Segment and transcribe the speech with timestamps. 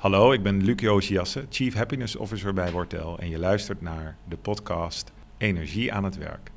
[0.00, 4.36] Hallo, ik ben Luc Josiasse, Chief Happiness Officer bij Wortel en je luistert naar de
[4.36, 6.50] podcast Energie aan het werk.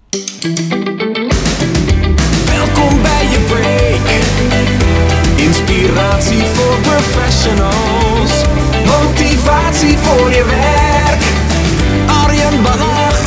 [2.45, 4.05] Welkom bij je break.
[5.47, 8.45] Inspiratie voor professionals.
[8.85, 11.23] Motivatie voor je werk.
[12.23, 13.21] Arjen Bannach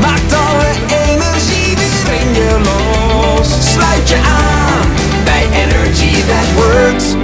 [0.00, 0.70] maakt alle
[1.06, 3.72] energie weer in je los.
[3.72, 4.88] Sluit je aan
[5.24, 7.23] bij Energy That Works.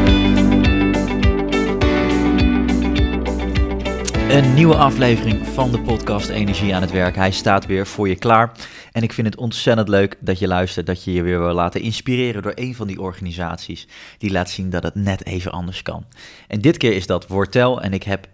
[4.30, 7.16] Een nieuwe aflevering van de podcast Energie aan het werk.
[7.16, 8.52] Hij staat weer voor je klaar.
[8.92, 11.80] En ik vind het ontzettend leuk dat je luistert, dat je je weer wil laten
[11.80, 13.86] inspireren door een van die organisaties
[14.18, 16.04] die laat zien dat het net even anders kan.
[16.48, 18.28] En dit keer is dat Wortel en ik heb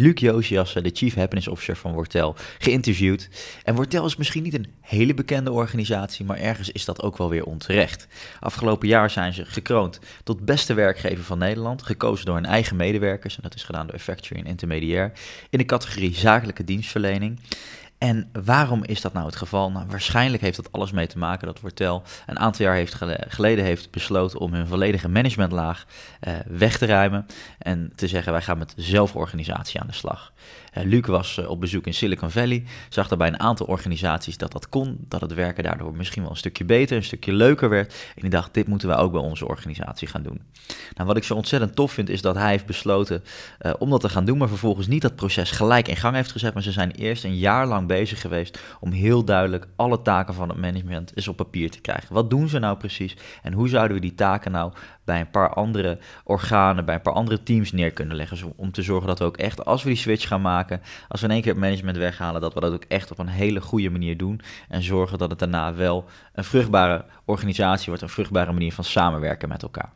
[0.00, 3.28] Luc Josiasse, de Chief Happiness Officer van Wortel, geïnterviewd.
[3.64, 7.28] En Wortel is misschien niet een hele bekende organisatie, maar ergens is dat ook wel
[7.28, 8.06] weer onterecht.
[8.40, 13.36] Afgelopen jaar zijn ze gekroond tot beste werkgever van Nederland, gekozen door hun eigen medewerkers,
[13.36, 15.12] en dat is gedaan door Factory en Intermediair,
[15.50, 17.40] in de categorie zakelijke dienstverlening.
[18.02, 19.70] En waarom is dat nou het geval?
[19.70, 22.96] Nou, waarschijnlijk heeft dat alles mee te maken dat Wortel een aantal jaar heeft
[23.28, 25.86] geleden heeft besloten om hun volledige managementlaag
[26.20, 27.26] uh, weg te ruimen
[27.58, 30.32] en te zeggen wij gaan met zelforganisatie aan de slag.
[30.76, 34.36] Uh, Luc was uh, op bezoek in Silicon Valley, zag daar bij een aantal organisaties
[34.36, 37.68] dat dat kon, dat het werken daardoor misschien wel een stukje beter, een stukje leuker
[37.68, 38.12] werd.
[38.16, 40.40] En ik dacht, dit moeten wij ook bij onze organisatie gaan doen.
[40.94, 43.22] Nou, wat ik zo ontzettend tof vind, is dat hij heeft besloten
[43.60, 46.32] uh, om dat te gaan doen, maar vervolgens niet dat proces gelijk in gang heeft
[46.32, 50.34] gezet, maar ze zijn eerst een jaar lang bezig geweest om heel duidelijk alle taken
[50.34, 52.14] van het management eens op papier te krijgen.
[52.14, 54.72] Wat doen ze nou precies en hoe zouden we die taken nou
[55.04, 58.52] bij een paar andere organen, bij een paar andere teams neer kunnen leggen.
[58.56, 61.26] Om te zorgen dat we ook echt, als we die switch gaan maken, als we
[61.26, 63.90] in één keer het management weghalen, dat we dat ook echt op een hele goede
[63.90, 64.40] manier doen.
[64.68, 69.48] En zorgen dat het daarna wel een vruchtbare organisatie wordt, een vruchtbare manier van samenwerken
[69.48, 69.92] met elkaar.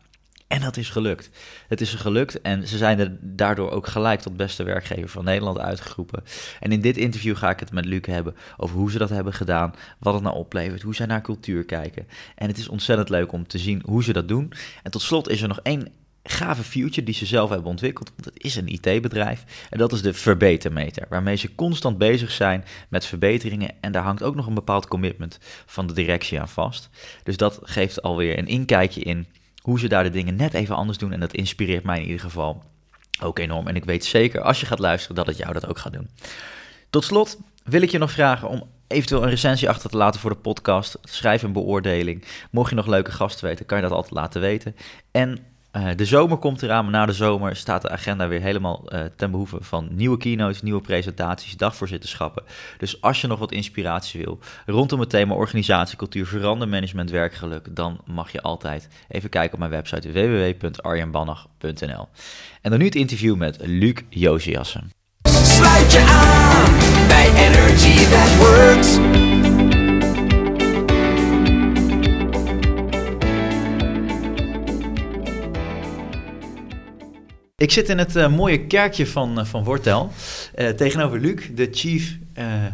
[0.47, 1.31] En dat is gelukt.
[1.69, 5.59] Het is gelukt en ze zijn er daardoor ook gelijk tot beste werkgever van Nederland
[5.59, 6.23] uitgeroepen.
[6.61, 9.33] En in dit interview ga ik het met Luc hebben over hoe ze dat hebben
[9.33, 12.07] gedaan, wat het nou oplevert, hoe zij naar cultuur kijken.
[12.35, 14.53] En het is ontzettend leuk om te zien hoe ze dat doen.
[14.83, 15.89] En tot slot is er nog één
[16.23, 18.13] gave future die ze zelf hebben ontwikkeld.
[18.17, 19.45] Want het is een IT-bedrijf.
[19.71, 21.07] En dat is de verbetermeter.
[21.09, 23.71] Waarmee ze constant bezig zijn met verbeteringen.
[23.81, 26.89] En daar hangt ook nog een bepaald commitment van de directie aan vast.
[27.23, 29.27] Dus dat geeft alweer een inkijkje in
[29.67, 31.13] hoe ze daar de dingen net even anders doen.
[31.13, 32.63] En dat inspireert mij in ieder geval
[33.23, 33.67] ook enorm.
[33.67, 36.11] En ik weet zeker, als je gaat luisteren, dat het jou dat ook gaat doen.
[36.91, 40.31] Tot slot wil ik je nog vragen om eventueel een recensie achter te laten voor
[40.31, 40.99] de podcast.
[41.03, 42.25] Schrijf een beoordeling.
[42.51, 44.77] Mocht je nog leuke gasten weten, kan je dat altijd laten weten.
[45.11, 45.39] En
[45.77, 49.01] uh, de zomer komt eraan, maar na de zomer staat de agenda weer helemaal uh,
[49.17, 52.43] ten behoeve van nieuwe keynotes, nieuwe presentaties, dagvoorzitterschappen.
[52.79, 57.77] Dus als je nog wat inspiratie wil rondom het thema organisatie, cultuur, verander, management, werkgeluk,
[57.77, 62.09] dan mag je altijd even kijken op mijn website www.arjenbannach.nl.
[62.63, 64.91] En dan nu het interview met Luc Josiassen.
[65.43, 69.26] Sluit je aan bij Energy That Works.
[77.63, 80.13] Ik zit in het uh, mooie kerkje van, uh, van Wortel.
[80.59, 82.17] Uh, tegenover Luc, de Chief.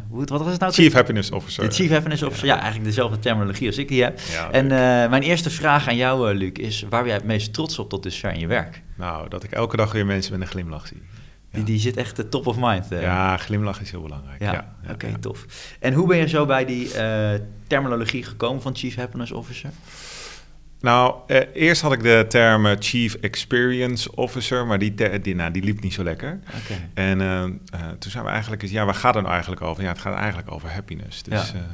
[0.09, 0.73] Hoe, wat was het nou?
[0.73, 1.69] Chief Happiness Officer.
[1.69, 2.47] De Chief Happiness Officer.
[2.47, 4.21] Ja, ja eigenlijk dezelfde terminologie als ik die heb.
[4.33, 4.67] Ja, en
[5.11, 8.03] mijn eerste vraag aan jou, Luc, is: waar ben jij het meest trots op tot
[8.03, 8.83] dusver in je werk?
[8.97, 11.03] Nou, dat ik elke dag weer mensen met een glimlach zie.
[11.51, 11.57] Ja.
[11.57, 12.87] Die, die zit echt top of mind.
[12.91, 14.41] Ja, glimlach is heel belangrijk.
[14.41, 15.47] Ja, ja, oké, okay, tof.
[15.81, 16.91] En hoe ben je zo bij die
[17.67, 19.71] terminologie gekomen van Chief Happiness Officer?
[20.83, 25.63] Nou, eh, eerst had ik de term Chief Experience Officer, maar die, die, nou, die
[25.63, 26.41] liep niet zo lekker.
[26.65, 26.89] Okay.
[26.95, 29.83] En uh, uh, toen zijn we eigenlijk eens, ja, waar gaat het nou eigenlijk over?
[29.83, 31.23] Ja, het gaat eigenlijk over happiness.
[31.23, 31.67] Dus ja.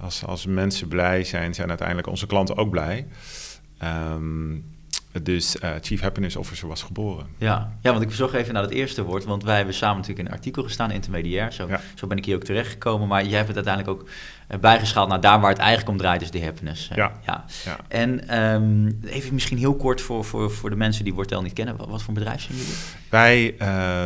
[0.00, 3.06] als, als mensen blij zijn, zijn uiteindelijk onze klanten ook blij.
[4.12, 4.64] Um,
[5.22, 7.26] dus uh, Chief Happiness Officer was geboren.
[7.38, 7.72] Ja.
[7.80, 9.24] ja, want ik zocht even naar het eerste woord.
[9.24, 11.52] Want wij hebben samen natuurlijk in een artikel gestaan, intermediair.
[11.52, 11.80] Zo, ja.
[11.94, 13.08] zo ben ik hier ook terechtgekomen.
[13.08, 14.08] Maar jij hebt het uiteindelijk ook
[14.60, 16.90] bijgeschaald naar daar waar het eigenlijk om draait, is de happiness.
[16.94, 17.12] Ja.
[17.26, 17.44] ja.
[17.64, 17.76] ja.
[17.88, 21.76] En um, even misschien heel kort voor, voor, voor de mensen die Wortel niet kennen.
[21.76, 22.72] Wat, wat voor bedrijf zijn jullie?
[23.08, 23.46] Wij,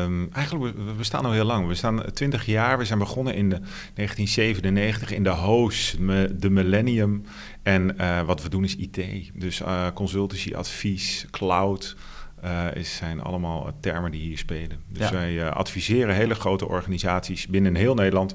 [0.03, 1.67] um, eigenlijk, we bestaan al heel lang.
[1.67, 2.79] We staan 20 jaar.
[2.79, 3.61] We zijn begonnen in de
[3.95, 5.97] 1997 in de host,
[6.41, 7.25] de millennium.
[7.63, 9.01] En uh, wat we doen is IT.
[9.35, 11.97] Dus uh, consultancy, advies, cloud
[12.45, 14.81] uh, is, zijn allemaal termen die hier spelen.
[14.89, 15.13] Dus Ja.
[15.13, 18.35] wij adviseren hele grote organisaties binnen heel Nederland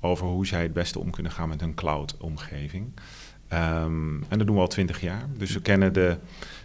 [0.00, 2.92] over hoe zij het beste om kunnen gaan met hun cloud-omgeving.
[3.52, 5.22] Um, en dat doen we al twintig jaar.
[5.36, 6.16] Dus we kennen de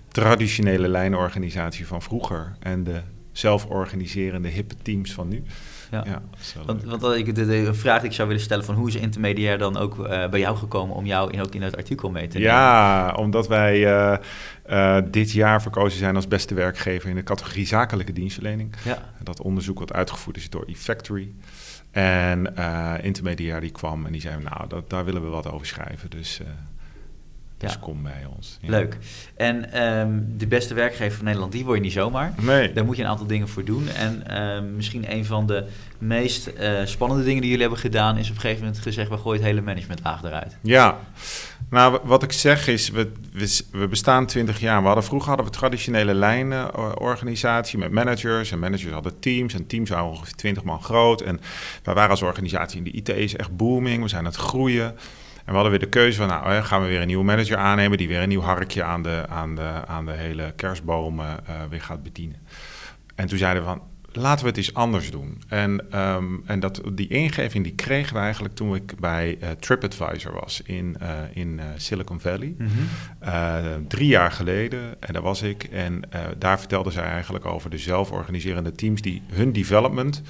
[0.07, 3.01] traditionele lijnorganisatie van vroeger en de
[3.31, 5.43] zelforganiserende, hippe teams van nu.
[5.91, 6.03] Ja.
[6.05, 6.21] Ja,
[6.65, 8.87] Want, want dat ik, de, de- een vraag die ik zou willen stellen van hoe
[8.87, 12.09] is intermediair dan ook eh, bij jou gekomen om jou in, ook in het artikel
[12.11, 12.53] mee te nemen?
[12.53, 14.17] Ja, omdat wij eh,
[14.97, 18.75] eh, dit jaar verkozen zijn als beste werkgever in de categorie zakelijke dienstverlening.
[18.83, 21.33] Ja, Dat onderzoek wat uitgevoerd is door eFactory.
[21.95, 25.67] En eh intermediair die kwam en die zei, nou, dat, daar willen we wat over
[25.67, 26.09] schrijven.
[26.09, 26.47] Dus, eh,
[27.57, 28.57] dus kom bij ons.
[28.61, 28.69] Ja.
[28.69, 28.97] leuk.
[29.35, 32.33] En ehm, de beste werkgever van Nederland, die word je niet zomaar.
[32.41, 32.73] Nee.
[32.73, 33.87] Daar moet je een aantal dingen voor doen.
[33.89, 38.17] En ehm, misschien een van de meest eh, spannende dingen die jullie hebben gedaan...
[38.17, 40.57] is op een gegeven moment gezegd, we gooien het hele managementlaag eruit.
[40.61, 40.99] Ja,
[41.69, 43.11] nou wat ik zeg is, we,
[43.71, 44.79] we, bestaan 20 jaar.
[44.79, 48.51] We hadden, vroeger hadden we traditionele lijnen eh, organisatie met managers.
[48.51, 51.21] En managers hadden teams en teams waren ongeveer 20 man groot.
[51.21, 51.39] En
[51.83, 54.03] wij waren als organisatie in de IT is echt booming.
[54.03, 54.85] We zijn aan het groeien.
[55.35, 57.97] En we hadden weer de keuze van, nou, gaan we weer een nieuwe manager aannemen...
[57.97, 61.81] die weer een nieuw harkje aan de, aan de, aan de hele kerstbomen eh, weer
[61.81, 62.37] gaat bedienen.
[63.15, 63.81] En toen zeiden we van,
[64.15, 65.41] laten we het eens anders doen.
[65.47, 70.33] En, ehm, en dat, die ingeving die kregen we eigenlijk toen ik bij eh, TripAdvisor
[70.33, 72.55] was in, eh, in eh, Silicon Valley.
[73.19, 75.63] Eh, drie jaar geleden, en daar was ik.
[75.63, 76.01] En
[76.37, 80.21] daar vertelden zij eigenlijk over de zelforganiserende teams die hun development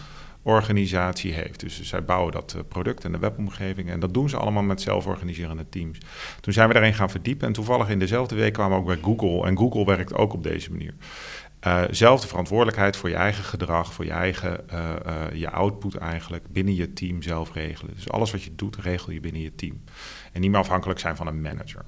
[0.45, 1.59] organisatie heeft.
[1.59, 5.69] Dus zij bouwen dat product en de webomgeving en dat doen ze allemaal met zelforganiserende
[5.69, 5.97] teams.
[6.41, 9.03] Toen zijn we daarin gaan verdiepen en toevallig in dezelfde week kwamen we ook bij
[9.03, 10.93] Google en Google werkt ook op deze manier.
[11.65, 16.47] Eh zelfde verantwoordelijkheid voor je eigen gedrag, voor je eigen eh, eh, je output eigenlijk
[16.47, 17.93] binnen je team zelf regelen.
[17.95, 19.83] Dus alles wat je doet, regel je binnen je team.
[20.31, 21.85] En niet meer afhankelijk zijn van een manager.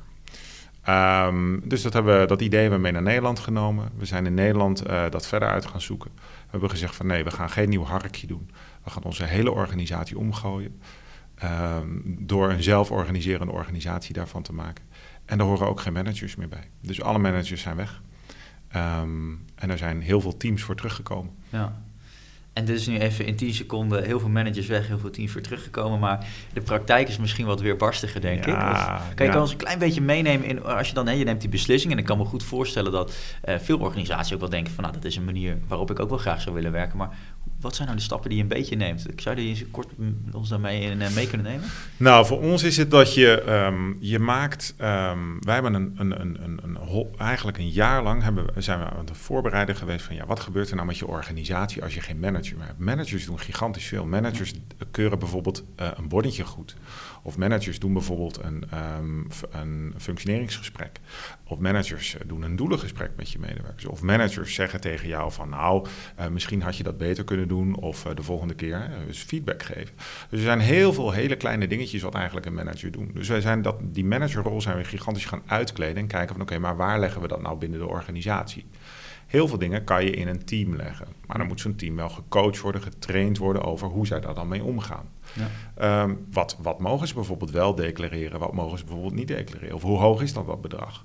[0.84, 3.90] Ehm, dus dat, hebben, dat idee hebben we mee naar Nederland genomen.
[3.98, 6.12] We zijn in Nederland dat verder uit gaan zoeken.
[6.16, 8.52] We hebben gezegd van nee, we gaan geen nieuw harkje doen.
[8.84, 10.82] We gaan onze hele organisatie omgooien.
[11.36, 14.84] ehm, door een zelforganiserende organisatie daarvan te maken.
[15.26, 16.70] En daar horen ook geen managers meer bij.
[16.82, 18.02] Dus alle managers zijn weg.
[18.70, 21.32] Ehm, en er zijn heel veel teams voor teruggekomen.
[21.50, 21.76] Ja.
[22.58, 25.34] En dit is nu even in 10 seconden heel veel managers weg, heel veel teams
[25.34, 26.00] weer teruggekomen.
[26.00, 28.46] Maar de praktijk is misschien wat weerbarstiger, denk ik.
[28.46, 28.84] Dus
[29.16, 29.42] kan je ja.
[29.42, 31.92] ons een klein beetje meenemen in, als je dan, hè, je neemt die beslissing.
[31.94, 34.96] En ik kan me goed voorstellen dat eh, veel organisaties ook wel denken van, nou,
[34.96, 36.98] dat is een manier waarop ik ook wel graag zou willen werken.
[36.98, 37.10] Maar
[37.60, 39.06] wat zijn nou de stappen die je een beetje neemt?
[39.16, 39.88] Zou je kort
[40.32, 41.70] ons daarmee eh, mee kunnen nemen?
[41.98, 44.74] Nou, voor ons is het dat je, ehm, je maakt.
[44.78, 49.06] ehm, wij hebben een, een, een, een, eigenlijk een jaar lang hebben, zijn we aan
[49.06, 52.20] het voorbereiden geweest van ja, wat gebeurt er nou met je organisatie als je geen
[52.20, 52.80] manager meer hebt?
[52.80, 54.06] Managers doen gigantisch veel.
[54.06, 54.54] Managers
[54.92, 56.76] keuren bijvoorbeeld eh, een bonnetje goed.
[57.28, 61.00] Of managers doen bijvoorbeeld een, ehm, een functioneringsgesprek.
[61.44, 63.86] Of managers eh, doen een doelengesprek met je medewerkers.
[63.86, 67.76] Of managers zeggen tegen jou van nou, eh, misschien had je dat beter kunnen doen.
[67.76, 69.96] Of eh, de volgende keer dus feedback geven.
[70.30, 73.14] Dus er zijn heel veel hele kleine dingetjes wat eigenlijk een manager doet.
[73.14, 76.60] Dus wij zijn dat, die managerrol zijn we gigantisch gaan uitkleden en kijken van oké,
[76.60, 78.66] maar waar leggen we dat nou binnen de organisatie?
[79.28, 81.08] Heel veel dingen kan je in een team leggen.
[81.26, 84.48] Maar dan moet zo'n team wel gecoacht worden, getraind worden over hoe zij daar dan
[84.48, 85.10] mee omgaan.
[85.34, 85.48] Ja.
[85.76, 89.76] Ehm, wat, wat mogen ze bijvoorbeeld wel declareren, wat mogen ze bijvoorbeeld niet declareren?
[89.76, 91.04] Of hoe hoog is dan dat bedrag?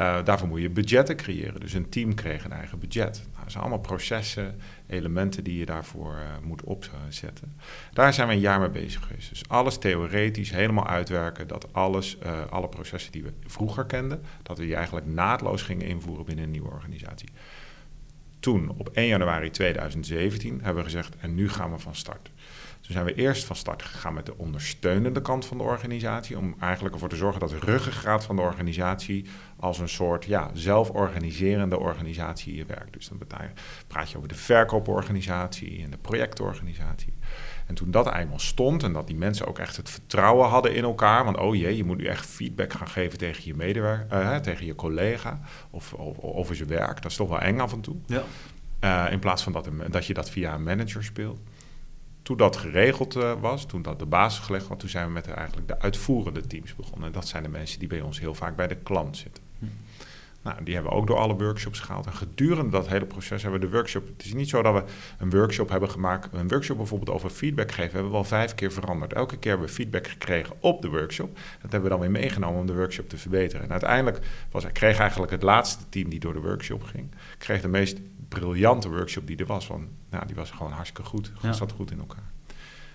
[0.00, 1.60] Eh, daarvoor moet je budgetten creëren.
[1.60, 3.22] Dus een team kreeg een eigen budget.
[3.30, 7.56] Nou, dat zijn allemaal processen, elementen die je daarvoor eh, moet opzetten.
[7.92, 9.28] Daar zijn we een jaar mee bezig geweest.
[9.28, 11.46] Dus alles theoretisch helemaal uitwerken.
[11.48, 15.86] Dat alles, eh, alle processen die we vroeger kenden, dat we die eigenlijk naadloos gingen
[15.86, 17.28] invoeren binnen een nieuwe organisatie.
[18.40, 22.30] Toen, op 1 januari 2017, hebben we gezegd, en nu gaan we van start.
[22.80, 26.38] Toen zijn we eerst van start gegaan met de ondersteunende kant van de organisatie.
[26.38, 29.24] Om eigenlijk ervoor te zorgen dat de ruggengraat van de organisatie
[29.56, 32.92] als een soort ja, zelforganiserende organisatie hier werkt.
[32.92, 33.20] Dus dan
[33.86, 37.12] praat je over de verkooporganisatie en de projectorganisatie.
[37.70, 40.82] En toen dat eenmaal stond en dat die mensen ook echt het vertrouwen hadden in
[40.82, 41.24] elkaar.
[41.24, 44.66] Want oh jee, je moet nu echt feedback gaan geven tegen je medewerker, eh, tegen
[44.66, 47.02] je collega of, of over zijn werk.
[47.02, 47.96] Dat is toch wel eng af en toe.
[48.06, 48.22] Ja.
[48.80, 51.40] Eh, in plaats van dat, dat je dat via een manager speelt.
[52.22, 55.28] Toen dat geregeld eh, was, toen dat de basis gelegd was, toen zijn we met
[55.28, 57.06] eigenlijk de uitvoerende teams begonnen.
[57.06, 59.42] En dat zijn de mensen die bij ons heel vaak bij de klant zitten.
[60.42, 62.06] Nou, die hebben we ook door alle workshops gehaald.
[62.06, 64.06] En gedurende dat hele proces hebben we de workshop.
[64.06, 64.82] Het is niet zo dat we
[65.18, 66.32] een workshop hebben gemaakt.
[66.32, 69.12] Een workshop bijvoorbeeld over feedback geven, hebben we al vijf keer veranderd.
[69.12, 71.34] Elke keer hebben we feedback gekregen op de workshop.
[71.34, 73.64] Dat hebben we dan weer meegenomen om de workshop te verbeteren.
[73.64, 74.18] En uiteindelijk
[74.50, 78.88] was, kreeg eigenlijk het laatste team die door de workshop ging, kreeg de meest briljante
[78.88, 79.66] workshop die er was.
[79.66, 81.32] Want nou, die was gewoon hartstikke goed.
[81.42, 81.52] Ja.
[81.52, 82.30] Zat goed in elkaar.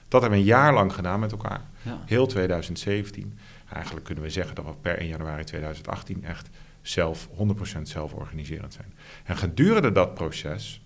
[0.07, 1.61] Dat hebben we een jaar lang gedaan met elkaar.
[1.81, 2.01] Ja.
[2.05, 3.37] Heel 2017.
[3.73, 6.49] Eigenlijk kunnen we zeggen dat we per 1 januari 2018 echt
[6.87, 7.29] zelf,
[7.77, 8.93] 100% zelforganiserend zijn.
[9.23, 10.81] En gedurende dat proces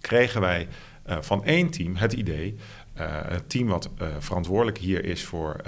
[0.00, 0.68] kregen wij
[1.02, 2.56] eh, van één team het idee,
[2.92, 5.60] eh, het team wat eh, verantwoordelijk hier is voor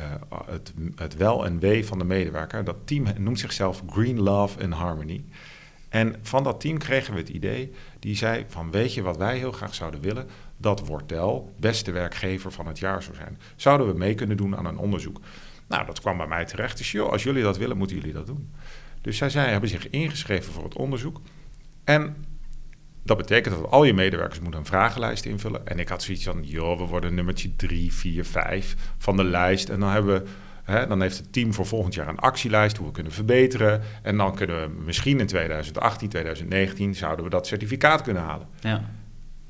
[0.47, 4.73] het, het wel en wee van de medewerker, dat team noemt zichzelf Green Love and
[4.73, 5.25] Harmony.
[5.89, 9.39] En van dat team kregen we het idee, die zei van weet je wat wij
[9.39, 10.27] heel graag zouden willen?
[10.57, 13.39] Dat Wortel beste werkgever van het jaar zou zijn.
[13.57, 15.21] Zouden we mee kunnen doen aan een onderzoek?
[15.69, 16.79] Nou, dat kwam bij mij terecht.
[16.79, 18.51] Dus joh, als jullie dat willen, moeten jullie dat doen.
[19.09, 21.21] Dus zij, zij hebben zich ingeschreven voor het onderzoek.
[21.85, 22.25] En
[23.03, 25.67] dat betekent dat al je medewerkers moeten een vragenlijst invullen.
[25.67, 29.69] En ik had zoiets van, joh, we worden nummertje 3, 4, 5 van de lijst.
[29.69, 30.29] En dan hebben we
[30.65, 33.83] Hè, dan heeft het team voor volgend jaar een actielijst hoe we kunnen verbeteren.
[34.03, 38.47] En dan kunnen we misschien in 2018, 2019 zouden we dat certificaat kunnen halen.
[38.61, 38.91] Ja.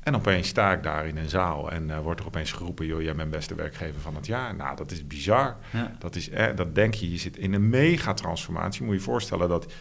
[0.09, 3.01] En opeens sta ik daar in een zaal en uh, wordt er opeens geroepen: joh,
[3.01, 4.55] jij bent beste werkgever van het jaar.
[4.55, 5.55] Nou, dat is bizar.
[5.71, 5.95] Ja.
[5.99, 8.81] Dat, is, eh, dat denk je, je zit in een mega transformatie.
[8.83, 9.73] Moet je je voorstellen dat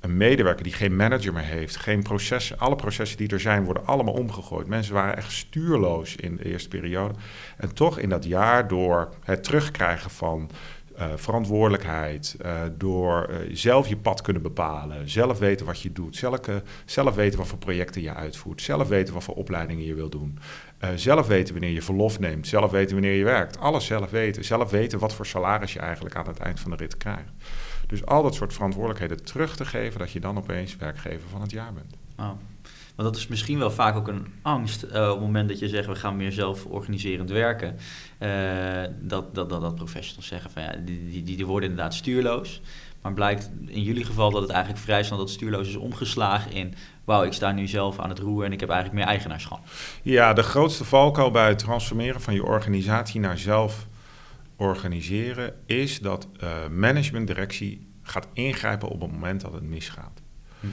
[0.00, 3.86] een medewerker die geen manager meer heeft, geen processen, alle processen die er zijn, worden
[3.86, 4.66] allemaal omgegooid.
[4.66, 7.14] Mensen waren echt stuurloos in de eerste periode.
[7.56, 10.50] En toch in dat jaar door het terugkrijgen van
[11.14, 16.40] verantwoordelijkheid, uh, door uh, zelf je pad kunnen bepalen, zelf weten wat je doet, zelf,
[16.84, 20.38] zelf weten wat voor projecten je uitvoert, zelf weten wat voor opleidingen je wil doen,
[20.94, 24.70] zelf weten wanneer je verlof neemt, zelf weten wanneer je werkt, alles zelf weten, zelf
[24.70, 27.32] weten wat voor salaris je eigenlijk aan het eind van de rit krijgt.
[27.86, 31.50] Dus al dat soort verantwoordelijkheden terug te geven, dat je dan opeens werkgever van het
[31.50, 31.96] jaar bent.
[32.98, 35.68] Want dat is misschien wel vaak ook een angst uh, op het moment dat je
[35.68, 37.76] zegt we gaan meer zelf organiserend werken.
[38.18, 38.28] Uh,
[39.00, 42.60] dat, dat, dat, dat professionals zeggen van ja, die, die, die worden inderdaad stuurloos.
[43.02, 46.74] Maar blijkt in jullie geval dat het eigenlijk vrij snel dat stuurloos is omgeslagen in
[47.04, 49.60] wauw, ik sta nu zelf aan het roer en ik heb eigenlijk meer eigenaarschap.
[50.02, 53.86] Ja, de grootste valkuil bij het transformeren van je organisatie naar zelf
[54.56, 60.22] organiseren is dat uh, management, directie gaat ingrijpen op het moment dat het misgaat.
[60.60, 60.66] Hm.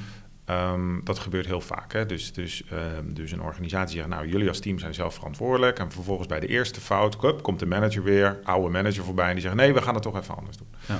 [0.50, 1.94] Um, dat gebeurt heel vaak.
[1.94, 2.06] Hè?
[2.06, 2.64] Dus, dus,
[2.98, 5.80] um, dus een organisatie zegt, nou, jullie als team zijn zelf verantwoordelijk.
[5.80, 9.28] En vervolgens bij de eerste fout komt de manager weer, oude manager voorbij...
[9.28, 10.68] en die zegt, nee, we gaan het toch even anders doen.
[10.86, 11.00] Ja.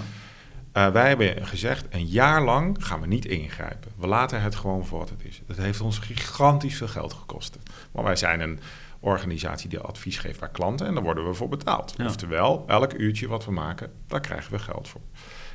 [0.88, 3.92] Uh, wij hebben gezegd, een jaar lang gaan we niet ingrijpen.
[3.98, 5.42] We laten het gewoon voor wat het is.
[5.48, 7.58] Dat heeft ons gigantisch veel geld gekost.
[7.92, 8.60] Maar wij zijn een
[9.00, 10.88] organisatie die advies geeft bij klanten...
[10.88, 11.94] en daar worden we voor betaald.
[11.98, 12.06] Ja.
[12.06, 15.02] Oftewel, elk uurtje wat we maken, daar krijgen we geld voor.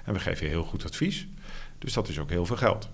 [0.05, 1.29] En we geven heel goed advies.
[1.79, 2.89] Dus dat is ook heel veel geld.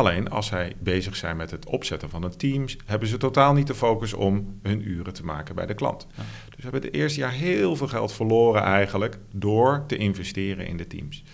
[0.00, 3.66] Alleen als zij bezig zijn met het opzetten van een team, hebben ze totaal niet
[3.66, 6.06] de focus om hun uren te maken bij de klant.
[6.16, 6.22] Ja.
[6.48, 10.76] Dus we hebben het eerste jaar heel veel geld verloren eigenlijk door te investeren in
[10.76, 11.24] de teams.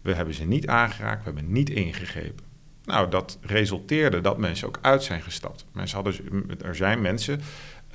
[0.00, 2.44] We hebben ze niet aangeraakt, we hebben niet ingegrepen.
[2.84, 5.64] Nou, dat resulteerde dat mensen ook uit zijn gestapt.
[5.72, 7.40] Mensen hadden, er zijn mensen,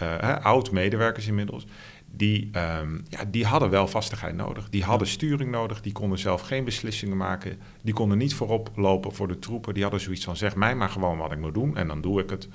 [0.01, 1.65] uh, oud-medewerkers inmiddels,
[2.17, 4.69] die, um, ja, die hadden wel vastigheid nodig.
[4.69, 5.81] Die hadden sturing nodig.
[5.81, 7.59] Die konden zelf geen beslissingen maken.
[7.81, 9.73] Die konden niet voorop lopen voor de troepen.
[9.73, 12.21] Die hadden zoiets van: zeg mij maar gewoon wat ik moet doen en dan doe
[12.21, 12.47] ik het.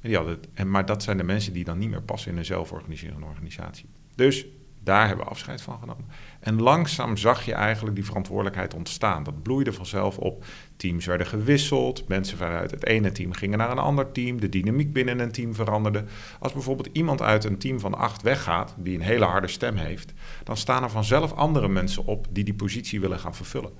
[0.00, 0.38] En die hadden.
[0.54, 3.86] En, maar dat zijn de mensen die dan niet meer passen in een zelforganiserende organisatie.
[4.14, 4.46] Dus
[4.86, 6.04] daar hebben we afscheid van genomen.
[6.40, 9.22] En langzaam zag je eigenlijk die verantwoordelijkheid ontstaan.
[9.22, 10.44] Dat bloeide vanzelf op.
[10.76, 12.08] Teams werden gewisseld.
[12.08, 14.40] Mensen vanuit het ene team gingen naar een ander team.
[14.40, 16.04] De dynamiek binnen een team veranderde.
[16.40, 20.12] Als bijvoorbeeld iemand uit een team van acht weggaat, die een hele harde stem heeft,
[20.44, 23.72] dan staan er vanzelf andere mensen op die die positie willen gaan vervullen.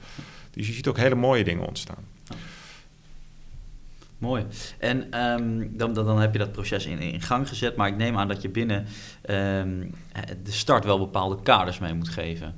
[0.51, 2.16] Dus je ziet ook hele mooie dingen ontstaan.
[4.19, 4.47] Mooi.
[4.79, 7.97] En um, dan, dan, dan, heb je dat proces in, in, gang gezet, maar ik
[7.97, 8.87] neem aan dat je binnen
[9.31, 9.95] um,
[10.43, 12.55] de start wel bepaalde kaders mee moet geven.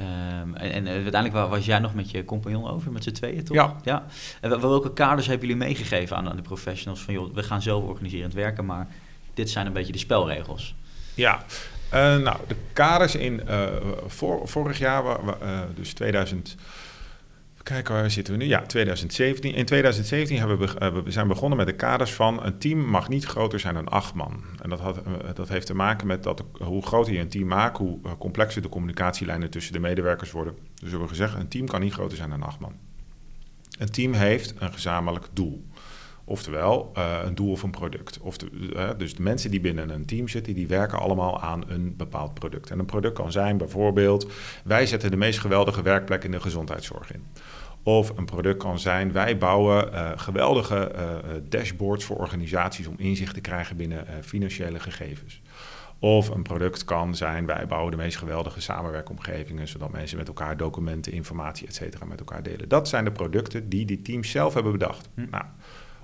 [0.00, 3.56] Um, en, en, uiteindelijk was jij nog met je compagnon over, met z'n tweeën toch?
[3.56, 3.76] Ja.
[3.82, 4.06] ja.
[4.40, 7.00] En welke kaders hebben jullie meegegeven aan, aan de professionals?
[7.00, 8.86] Van joh, we gaan zelf organiserend werken, maar
[9.34, 10.74] dit zijn een beetje de spelregels.
[11.14, 11.44] Ja,
[11.94, 13.66] uh, nou, de kaders in uh,
[14.06, 16.56] voor, vorig jaar, uh, dus 2000.
[17.62, 18.48] Kijk, waar zitten we nu?
[18.48, 19.54] Ja, 2017.
[19.54, 23.24] In 2017 hebben we, we zijn begonnen met de kaders van een team mag niet
[23.24, 24.44] groter zijn dan acht man.
[24.62, 27.46] En dat, had, eh, dat heeft te maken met dat, hoe groter je een team
[27.46, 30.54] maakt, hoe eh, complexer de communicatielijnen tussen de medewerkers worden.
[30.54, 32.72] Dus we hebben gezegd, een team kan niet groter zijn dan acht man.
[33.78, 35.64] Een team heeft een gezamenlijk doel.
[36.30, 38.20] Oftewel, uh, een doel of een product.
[38.20, 41.64] Of de, uh, dus de mensen die binnen een team zitten, die werken allemaal aan
[41.70, 42.70] een bepaald product.
[42.70, 44.30] En een product kan zijn bijvoorbeeld,
[44.64, 47.24] wij zetten de meest geweldige werkplek in de gezondheidszorg in.
[47.82, 50.92] Of een product kan zijn, wij bouwen uh, geweldige
[51.48, 55.40] dashboards voor organisaties om inzicht te krijgen binnen financiële gegevens.
[55.98, 60.56] Of een product kan zijn, wij bouwen de meest geweldige samenwerkomgevingen, zodat mensen met elkaar
[60.56, 62.68] documenten, informatie, et cetera, met elkaar delen.
[62.68, 65.08] Dat zijn de producten die die teams zelf hebben bedacht.
[65.14, 65.26] Hm.
[65.30, 65.44] Nou,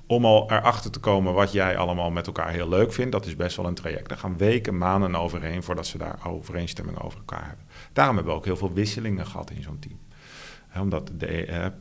[0.07, 3.37] om al erachter te komen wat jij allemaal met elkaar heel leuk vindt, dat is
[3.37, 4.09] best wel een traject.
[4.09, 7.65] Daar gaan weken, maanden overheen voordat ze daar overeenstemming over elkaar hebben.
[7.93, 9.99] Daarom hebben we ook heel veel wisselingen gehad in zo'n team.
[10.81, 11.73] omdat de, eh, eh,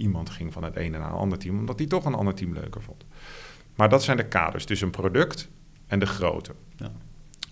[0.00, 2.52] iemand ging van het ene naar een ander team, omdat hij toch een ander team
[2.52, 3.04] leuker vond.
[3.74, 5.48] Maar dat zijn de kaders, dus een product
[5.86, 6.52] en de grootte.
[6.76, 6.92] Ja.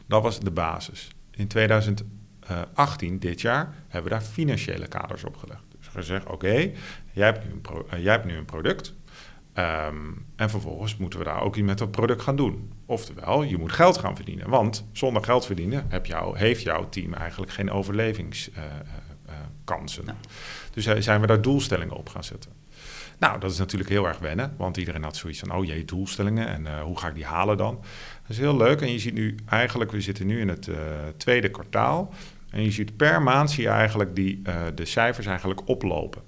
[0.06, 1.10] Dat was de basis.
[1.30, 5.64] In 2018, dit jaar, hebben we daar financiële kaders op gelegd.
[5.78, 6.74] Dus gezegd, oké, okay,
[7.12, 7.42] jij,
[7.90, 8.94] jij hebt nu een product
[9.60, 9.96] Ehm,
[10.36, 12.72] en vervolgens moeten we daar ook iets met dat product gaan doen.
[12.86, 14.48] Oftewel, je moet geld gaan verdienen.
[14.48, 20.04] Want zonder geld verdienen heb jou, heeft jouw team eigenlijk geen overlevingskansen.
[20.06, 20.16] Ja.
[20.72, 22.50] Dus eh, zijn we daar doelstellingen op gaan zetten.
[23.18, 26.48] Nou, dat is natuurlijk heel erg wennen, want iedereen had zoiets van, oh jee, doelstellingen
[26.48, 27.74] en eh, hoe ga ik die halen dan?
[28.22, 30.76] Dat is heel leuk en je ziet nu eigenlijk, we zitten nu in het eh,
[31.16, 32.12] tweede kwartaal
[32.50, 36.22] en je ziet per maand zie je eigenlijk die, eh, de cijfers eigenlijk oplopen.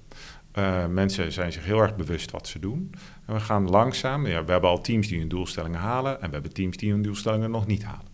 [0.53, 2.93] Eh, mensen zijn zich heel erg bewust wat ze doen.
[3.25, 6.33] En we gaan langzaam, ja, we hebben al teams die hun doelstellingen halen en we
[6.33, 8.11] hebben teams die hun doelstellingen nog niet halen.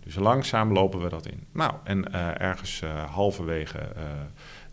[0.00, 1.46] Dus langzaam lopen we dat in.
[1.52, 3.92] Nou, en eh, ergens eh, halverwege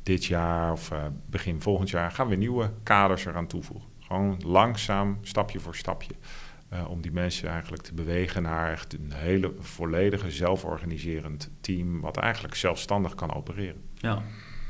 [0.04, 0.92] dit jaar of
[1.26, 3.90] begin volgend jaar gaan we nieuwe kaders eraan toevoegen.
[4.00, 6.14] Gewoon langzaam, stapje voor stapje.
[6.88, 12.56] om die mensen eigenlijk te bewegen naar echt een hele volledige zelforganiserend team, wat eigenlijk
[12.56, 13.82] zelfstandig kan opereren.
[13.94, 14.22] Ja,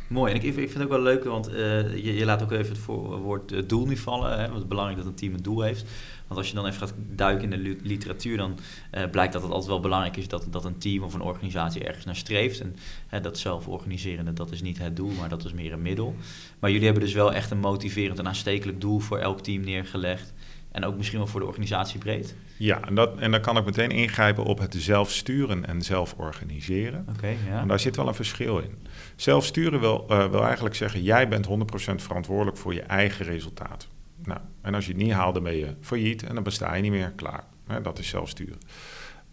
[0.10, 0.32] mooi.
[0.34, 2.70] En ik, ik vind het ook wel leuk, want eh, je, je laat ook even
[2.70, 4.32] het voor, woord eh, doel niet vallen.
[4.32, 4.38] Hè?
[4.38, 5.86] Want het is belangrijk dat een team een doel heeft.
[6.28, 8.60] Want als je dan even gaat duiken in de li- literatuur, dan
[8.92, 11.84] eh, blijkt dat het altijd wel belangrijk is dat, dat een team of een organisatie
[11.84, 12.62] ergens naar streeft.
[12.62, 12.76] En
[13.08, 16.16] hè, dat zelforganiserende, dat is niet het doel, maar dat is meer een middel.
[16.60, 20.34] Maar jullie hebben dus wel echt een motiverend en aanstekelijk doel voor elk team neergelegd.
[20.72, 22.36] En ook misschien wel voor de organisatie breed.
[22.58, 26.14] Ja, en, dat, en dan kan ik meteen ingrijpen op het zelf sturen en zelf
[26.18, 27.06] organiseren.
[27.10, 27.62] Oké, ja.
[27.62, 28.78] En daar zit wel een verschil in.
[29.20, 33.88] Zelfsturen wil, eh, wil eigenlijk zeggen, jij bent 100% verantwoordelijk voor je eigen resultaat.
[34.24, 36.82] Nou, en als je het niet haalt, dan ben je failliet en dan besta je
[36.82, 37.12] niet meer.
[37.16, 37.44] Klaar.
[37.68, 38.58] Hè, dat is zelfsturen.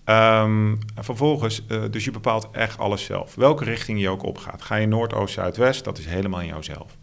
[0.05, 3.35] Ehm, en vervolgens, eh, dus je bepaalt echt alles zelf.
[3.35, 4.63] Welke richting je ook opgaat.
[4.63, 6.97] Ga je noord, oost, zuid, west, dat is helemaal in jouzelf.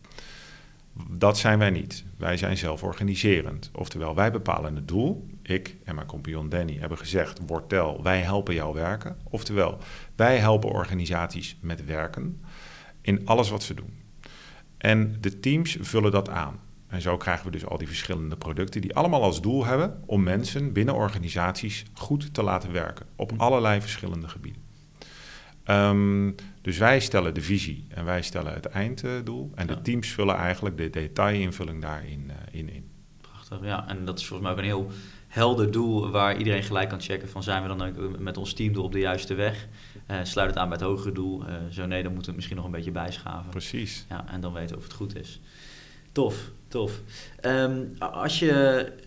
[1.09, 2.05] Dat zijn wij niet.
[2.17, 3.69] Wij zijn zelforganiserend.
[3.73, 5.27] Oftewel, wij bepalen het doel.
[5.41, 9.17] Ik en mijn compagnon Danny hebben gezegd, Wortel, wij helpen jou werken.
[9.29, 9.77] Oftewel,
[10.15, 12.41] wij helpen organisaties met werken
[13.03, 13.93] in alles wat ze doen.
[14.77, 16.59] En de teams vullen dat aan.
[16.87, 20.23] En zo krijgen we dus al die verschillende producten die allemaal als doel hebben om
[20.23, 24.61] mensen binnen organisaties goed te laten werken op allerlei verschillende gebieden.
[25.63, 26.31] Ehm,
[26.61, 29.51] dus wij stellen de visie en wij stellen het einddoel.
[29.55, 32.69] En de teams vullen eigenlijk de detailinvulling daarin eh, in.
[32.69, 32.89] in.
[33.21, 33.87] Prachtig, ja.
[33.87, 34.91] En dat is volgens mij ook een heel
[35.27, 38.83] helder doel waar iedereen gelijk kan checken van zijn we dan ook met ons teamdoel
[38.83, 39.67] op de juiste weg?
[40.05, 41.45] Eh, sluit het aan bij het hogere doel?
[41.47, 43.49] Eh, zo nee, dan moeten we het misschien nog een beetje bijschaven.
[43.49, 44.05] Precies.
[44.09, 45.41] Ja, en dan weten we of het goed is.
[46.11, 47.01] Tof, tof.
[47.39, 48.51] Ehm, als je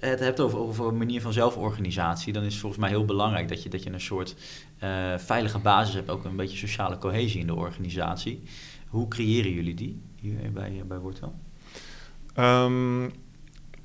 [0.00, 3.48] het hebt over, over een manier van zelforganisatie, dan is het volgens mij heel belangrijk
[3.48, 4.35] dat je, dat je een soort
[4.78, 8.42] eh, veilige basis hebt, ook een beetje sociale cohesie in de organisatie.
[8.88, 11.35] Hoe creëren jullie die hier bij, bij Wortel?
[12.35, 13.11] Ehm,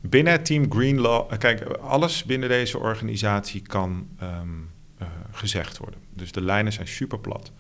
[0.01, 4.70] binnen het team Greenlaw, kijk, alles binnen deze organisatie kan ehm, eh,
[5.31, 5.99] gezegd worden.
[6.13, 7.51] Dus de lijnen zijn super plat.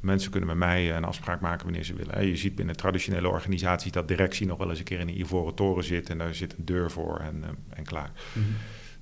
[0.00, 2.26] Mensen kunnen met mij een afspraak maken wanneer ze willen.
[2.26, 5.54] Je ziet binnen traditionele organisaties dat directie nog wel eens een keer in een ivoren
[5.54, 8.10] toren zit en daar zit een deur voor en, eh, en klaar.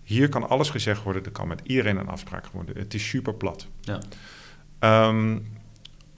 [0.02, 2.76] Hier kan alles gezegd worden, er kan met iedereen een afspraak worden.
[2.78, 3.68] Het is super plat.
[3.80, 4.00] Ja.
[4.78, 5.38] Ehm,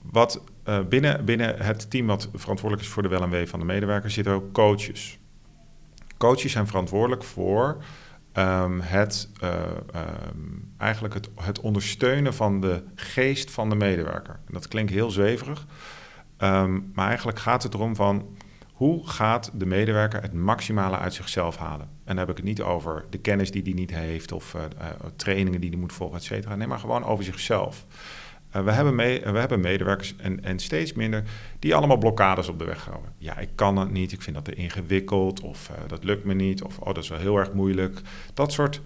[0.01, 3.59] wat eh, binnen, binnen het team wat verantwoordelijk is voor de wel en wee van
[3.59, 5.17] de medewerkers zitten ook coaches.
[6.17, 7.83] Coaches zijn verantwoordelijk voor
[8.37, 9.53] ehm, het, eh,
[9.93, 10.37] ehm,
[10.77, 14.39] eigenlijk het, het ondersteunen van de geest van de medewerker.
[14.47, 15.65] En dat klinkt heel zweverig,
[16.37, 18.37] ehm, maar eigenlijk gaat het erom van
[18.73, 21.85] hoe gaat de medewerker het maximale uit zichzelf halen?
[21.85, 24.63] En dan heb ik het niet over de kennis die hij niet heeft of eh,
[24.63, 26.55] eh, trainingen die hij moet volgen, et cetera.
[26.55, 27.85] Nee, maar gewoon over zichzelf.
[28.57, 31.23] Eh, we, hebben mee, we hebben medewerkers en, en steeds minder
[31.59, 33.11] die allemaal blokkades op de weg houden.
[33.17, 36.33] Ja, ik kan het niet, ik vind dat te ingewikkeld of eh, dat lukt me
[36.33, 38.01] niet of oh, dat is wel heel erg moeilijk.
[38.33, 38.81] Dat soort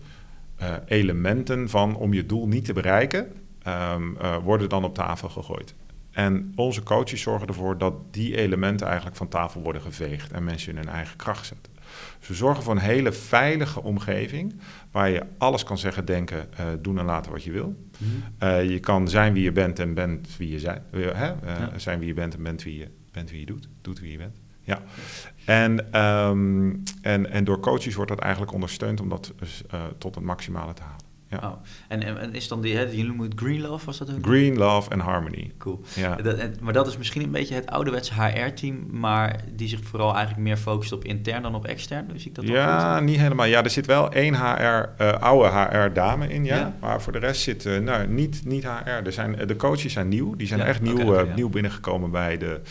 [0.55, 3.31] eh, elementen van om je doel niet te bereiken,
[3.61, 5.75] ehm, eh, worden dan op tafel gegooid.
[6.11, 10.71] En onze coaches zorgen ervoor dat die elementen eigenlijk van tafel worden geveegd en mensen
[10.71, 11.70] in hun eigen kracht zetten.
[12.21, 14.59] Dus we zorgen voor een hele veilige omgeving
[14.91, 17.75] waar je alles kan zeggen, denken, eh, doen en laten wat je wil.
[18.37, 20.83] Eh, je kan zijn wie je bent en bent wie je zijn.
[20.91, 21.25] eh, hè?
[21.27, 21.71] Ja.
[21.77, 23.67] Zijn wie je bent en bent wie je, bent wie je doet.
[23.81, 24.37] Doet wie je bent.
[24.61, 24.81] Ja.
[25.45, 29.63] En, ehm, en, en door coaches wordt dat eigenlijk ondersteund om dat dus,
[29.97, 31.00] tot het maximale te halen.
[31.31, 31.37] Ja.
[31.43, 31.53] Oh.
[31.87, 34.25] En, en, is dan die, hè, noemen het Green Love, was dat ook?
[34.25, 35.51] Green, love en harmony.
[35.57, 35.81] Cool.
[35.95, 36.15] Ja.
[36.15, 40.11] Dat, en- maar dat is misschien een beetje het ouderwetse HR-team, maar die zich vooral
[40.15, 42.07] eigenlijk meer focust op intern dan op extern.
[42.07, 43.45] Dus ik dat Ja, niet helemaal.
[43.45, 46.55] Ja, er zit wel één HR, eh, oude HR-dame in, ja.
[46.55, 46.75] Ja.
[46.79, 48.89] Maar voor de rest zit eh, nou, niet, niet HR.
[49.05, 50.35] Er zijn, eh, de coaches zijn nieuw.
[50.35, 52.61] Die zijn Ja, echt nieuw, nieuw binnengekomen bij de,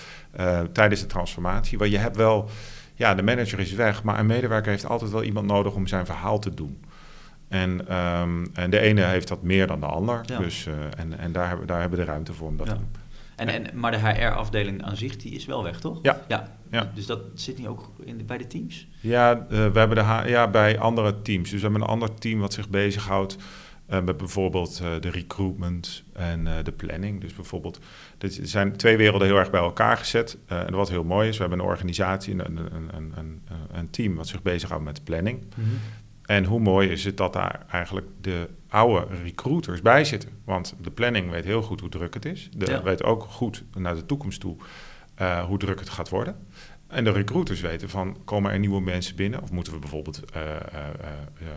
[0.72, 1.78] tijdens de transformatie.
[1.78, 2.48] Want je hebt wel,
[2.94, 6.06] ja, de manager is weg, maar een medewerker heeft altijd wel iemand nodig om zijn
[6.06, 6.80] verhaal te doen.
[7.50, 10.20] En, ehm, en de ene heeft dat meer dan de ander.
[10.24, 10.38] Ja.
[10.38, 12.72] Dus, eh, en en daar, hebben, daar hebben we de ruimte voor om dat Ja.
[12.72, 12.88] te doen.
[13.36, 15.98] En, en, maar de HR-afdeling aan zich, die is wel weg, toch?
[16.02, 16.20] Ja.
[16.28, 16.58] ja.
[16.70, 16.90] Ja.
[16.94, 18.88] Dus dat zit niet ook in de, bij de teams?
[19.00, 21.50] Ja, eh, we hebben de H- ja, bij andere teams.
[21.50, 23.36] Dus we hebben een ander team wat zich bezighoudt
[23.86, 27.20] eh, met bijvoorbeeld de recruitment en de planning.
[27.20, 27.78] Dus bijvoorbeeld,
[28.18, 30.38] er zijn twee werelden heel erg bij elkaar gezet.
[30.46, 34.14] En wat heel mooi is, we hebben een organisatie, een, een, een, een, een team
[34.14, 35.44] wat zich bezighoudt met planning.
[36.30, 40.30] En hoe mooi is het dat daar eigenlijk de oude recruiters bij zitten.
[40.44, 42.48] Want de planning weet heel goed hoe druk het is.
[42.56, 42.82] De, Ja.
[42.82, 44.56] weet ook goed naar de toekomst toe
[45.14, 46.46] eh, hoe druk het gaat worden.
[46.86, 49.42] En de recruiters weten van, komen er nieuwe mensen binnen?
[49.42, 50.60] Of moeten we bijvoorbeeld eh, eh,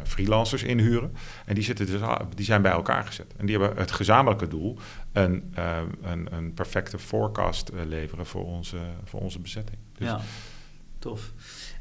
[0.03, 1.13] freelancers inhuren?
[1.45, 2.01] En die, zitten dus,
[2.35, 3.33] die zijn bij elkaar gezet.
[3.37, 4.77] En die hebben het gezamenlijke doel,
[5.11, 5.53] een,
[6.01, 9.77] een, een perfecte forecast leveren voor onze, voor onze bezetting.
[9.97, 10.21] Dus Ja,
[10.99, 11.31] tof.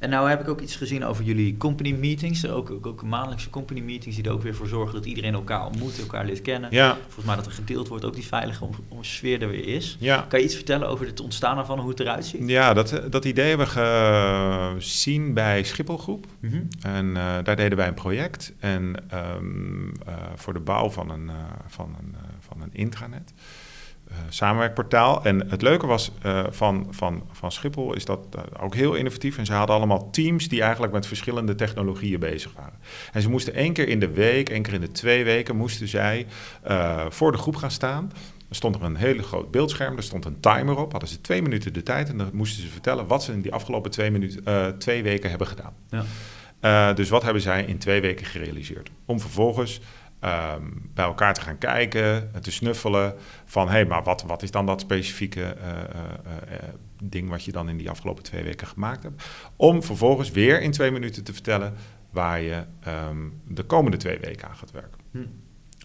[0.02, 2.46] En nou heb ik ook iets gezien over jullie company meetings.
[2.48, 5.66] Ook, ook, ook maandelijkse company meetings die er ook weer voor zorgen dat iedereen elkaar
[5.66, 6.70] ontmoet, elkaar leert kennen.
[6.72, 9.66] ja, Volgens mij dat er gedeeld wordt, ook die veilige om, om sfeer er weer
[9.66, 9.96] is.
[10.00, 10.26] ja.
[10.28, 12.48] Kan je iets vertellen over het ontstaan ervan, hoe het eruit ziet?
[12.48, 16.26] Ja, dat, dat idee hebben we gezien bij Schipholgroep.
[16.40, 16.62] Mhm.
[16.80, 21.28] En eh, daar deden wij een project en, ehm, eh, voor de bouw van een,
[21.28, 21.36] eh,
[21.66, 23.32] van een, van een intranet.
[24.12, 25.24] Eh, samenwerkportaal.
[25.24, 29.38] En het leuke was eh, van, van, van Schiphol is dat eh, ook heel innovatief.
[29.38, 32.78] En ze hadden allemaal teams die eigenlijk met verschillende technologieën bezig waren.
[33.12, 35.88] En ze moesten één keer in de week, één keer in de twee weken, moesten
[35.88, 36.26] zij
[37.08, 38.12] voor de groep gaan staan.
[38.48, 40.90] Er stond er een hele groot beeldscherm, er stond een timer op.
[40.90, 43.52] Hadden ze twee minuten de tijd en dan moesten ze vertellen wat ze in die
[43.52, 45.72] afgelopen twee, minuten, twee weken hebben gedaan.
[46.60, 46.92] Ja.
[46.92, 48.90] Dus wat hebben zij in twee weken gerealiseerd?
[49.04, 49.80] Om vervolgens
[50.22, 50.62] ehm,
[50.94, 54.66] bij elkaar te gaan kijken, te snuffelen van hé, hey, maar wat, wat is dan
[54.66, 55.80] dat specifieke eh, eh,
[56.48, 56.68] eh,
[57.02, 59.24] ding wat je dan in die afgelopen twee weken gemaakt hebt?
[59.56, 61.74] Om vervolgens weer in twee minuten te vertellen
[62.10, 65.00] waar je ehm, de komende twee weken aan gaat werken.
[65.10, 65.26] Hm.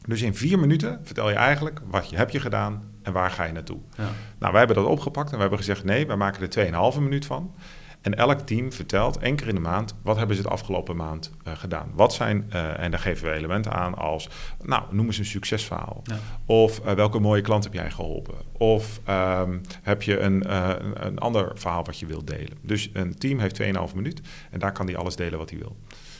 [0.05, 3.43] Dus in vier minuten vertel je eigenlijk wat je heb je gedaan en waar ga
[3.43, 3.79] je naartoe.
[3.97, 4.09] Ja.
[4.39, 7.25] Nou, wij hebben dat opgepakt en we hebben gezegd nee, wij maken er 2,5 minuut
[7.25, 7.55] van.
[8.01, 11.31] En elk team vertelt één keer in de maand wat hebben ze de afgelopen maand
[11.43, 11.91] eh, gedaan.
[11.93, 14.29] Wat zijn, eh, en daar geven we elementen aan als,
[14.63, 16.01] nou, noem eens een succesverhaal.
[16.03, 16.17] Ja.
[16.45, 18.35] Of eh, welke mooie klant heb jij geholpen?
[18.51, 22.57] Of ehm, heb je een, een, een ander verhaal wat je wilt delen?
[22.61, 25.75] Dus een team heeft 2,5 minuut en daar kan die alles delen wat hij wil.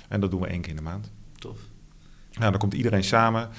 [0.10, 1.12] En dat doen we één keer in de maand.
[1.36, 1.58] Tof.
[2.34, 3.50] Nou, dan komt iedereen samen.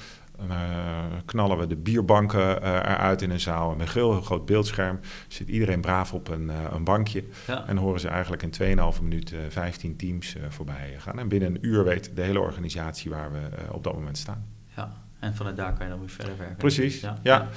[0.48, 3.70] Eh, knallen we de bierbanken eh, eruit in een zaal.
[3.70, 7.24] En met een heel, groot beeldscherm zit iedereen braaf op een, eh, een bankje.
[7.46, 7.66] Ja.
[7.66, 11.18] En horen ze eigenlijk in 2,5 minuut eh 15 teams voorbij gaan.
[11.18, 13.38] En binnen een uur weet de hele organisatie waar we
[13.72, 14.46] op dat moment staan.
[14.77, 14.92] ja.
[15.18, 16.57] En vanuit daar kan je dan weer verder werken.
[16.57, 17.48] Precies, ja.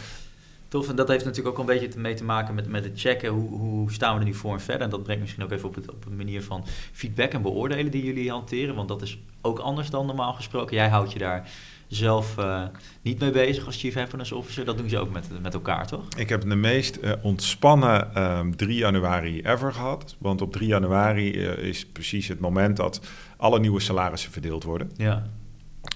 [0.68, 3.00] Tof, en dat heeft natuurlijk ook een beetje te- mee te maken met, met het
[3.00, 3.30] checken.
[3.30, 4.82] Hoe, hoe staan we er nu voor en verder?
[4.82, 7.92] En dat brengt misschien ook even op, het, op een manier van feedback en beoordelen
[7.92, 8.76] die jullie hanteren.
[8.76, 10.76] Want dat is ook anders dan normaal gesproken.
[10.76, 11.50] Jij houdt je daar
[11.96, 12.64] zelf eh,
[13.02, 14.66] niet mee bezig als Chief Happiness Officer.
[14.66, 16.06] Dat doen ze ook met, met elkaar, toch?
[16.18, 20.16] Ik heb de meest eh, ontspannen ehm 3 januari ever gehad.
[20.20, 23.02] Want op 3 januari eh, is precies het moment dat
[23.38, 24.92] alle nieuwe salarissen verdeeld worden.
[24.96, 25.28] Ja.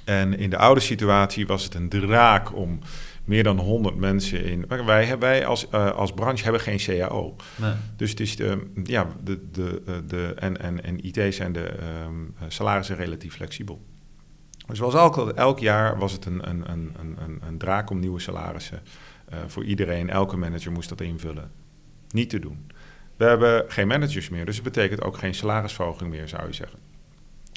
[0.03, 2.79] En in de oude situatie was het een draak om
[3.25, 4.65] meer dan 100 mensen in.
[4.85, 7.35] Wij, hebben- wij als, als branche hebben geen CAO.
[7.55, 7.73] Nee.
[7.95, 12.47] Dus het is de, ja, de, de, de, en, en, en IT zijn de ehm,
[12.47, 13.81] salarissen relatief flexibel.
[14.67, 18.81] Dus zoals elk, jaar was het een, een, een, een, een, draak om nieuwe salarissen
[19.29, 20.09] eh, voor iedereen.
[20.09, 21.51] Elke manager moest dat invullen.
[22.09, 22.71] Niet te doen.
[23.17, 26.79] We hebben geen managers meer, dus het betekent ook geen salarisverhoging meer, zou je zeggen.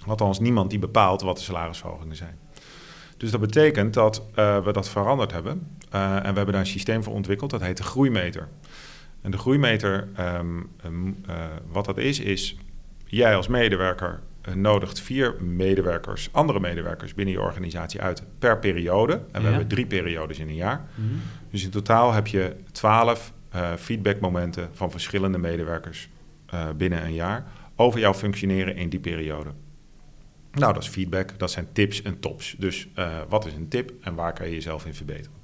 [0.07, 2.39] Althans, niemand die bepaalt wat de salarisverhogingen zijn.
[3.17, 5.77] Dus dat betekent dat eh, we dat veranderd hebben.
[5.91, 8.49] Eh, en we hebben daar een systeem voor ontwikkeld, dat heet de groeimeter.
[9.23, 11.37] En de groeimeter, ehm, ehm, eh,
[11.71, 12.57] wat dat is, is
[13.05, 14.21] jij als medewerker
[14.55, 19.13] nodigt vier medewerkers, andere medewerkers binnen je organisatie uit per periode.
[19.13, 19.49] En we Ja.
[19.49, 20.89] hebben drie periodes in een jaar.
[21.51, 26.09] Dus in totaal heb je twaalf eh, feedbackmomenten van verschillende medewerkers
[26.47, 27.47] eh, binnen een jaar
[27.77, 29.51] over jouw functioneren in die periode.
[30.53, 32.55] Nou, dat is feedback, dat zijn tips en tops.
[32.59, 35.37] Dus eh, wat is een tip en waar kan je jezelf in verbeteren?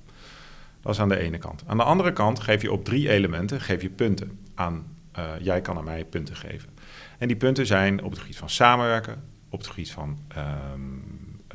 [0.80, 1.62] Dat is aan de ene kant.
[1.66, 4.92] Aan de andere kant geef je op drie elementen geef je punten aan.
[5.12, 6.68] eh, jij kan aan mij punten geven.
[7.18, 10.18] En die punten zijn op het gebied van samenwerken, op het gebied van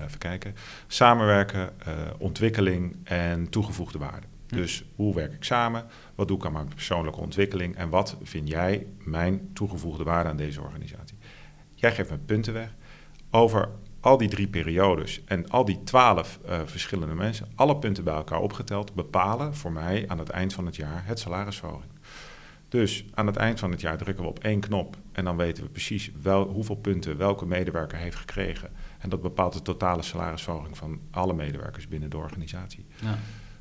[0.06, 0.56] even kijken,
[0.88, 4.28] samenwerken, eh, ontwikkeling en toegevoegde waarde.
[4.48, 4.56] Hm.
[4.56, 5.86] Dus hoe werk ik samen?
[6.16, 7.76] Wat doe ik aan mijn persoonlijke ontwikkeling?
[7.76, 11.18] En wat vind jij mijn toegevoegde waarde aan deze organisatie?
[11.76, 12.76] Jij geeft me punten weg
[13.32, 13.70] over
[14.00, 18.40] al die drie periodes en al die twaalf eh, verschillende mensen, alle punten bij elkaar
[18.40, 21.92] opgeteld, bepalen voor mij aan het eind van het jaar het salarisverhoging.
[22.70, 25.64] Dus aan het eind van het jaar drukken we op één knop en dan weten
[25.64, 28.70] we precies wel, hoeveel punten welke medewerker heeft gekregen.
[29.00, 32.86] En dat bepaalt de totale salarisverhoging van alle medewerkers binnen de organisatie.
[33.02, 33.18] Ja.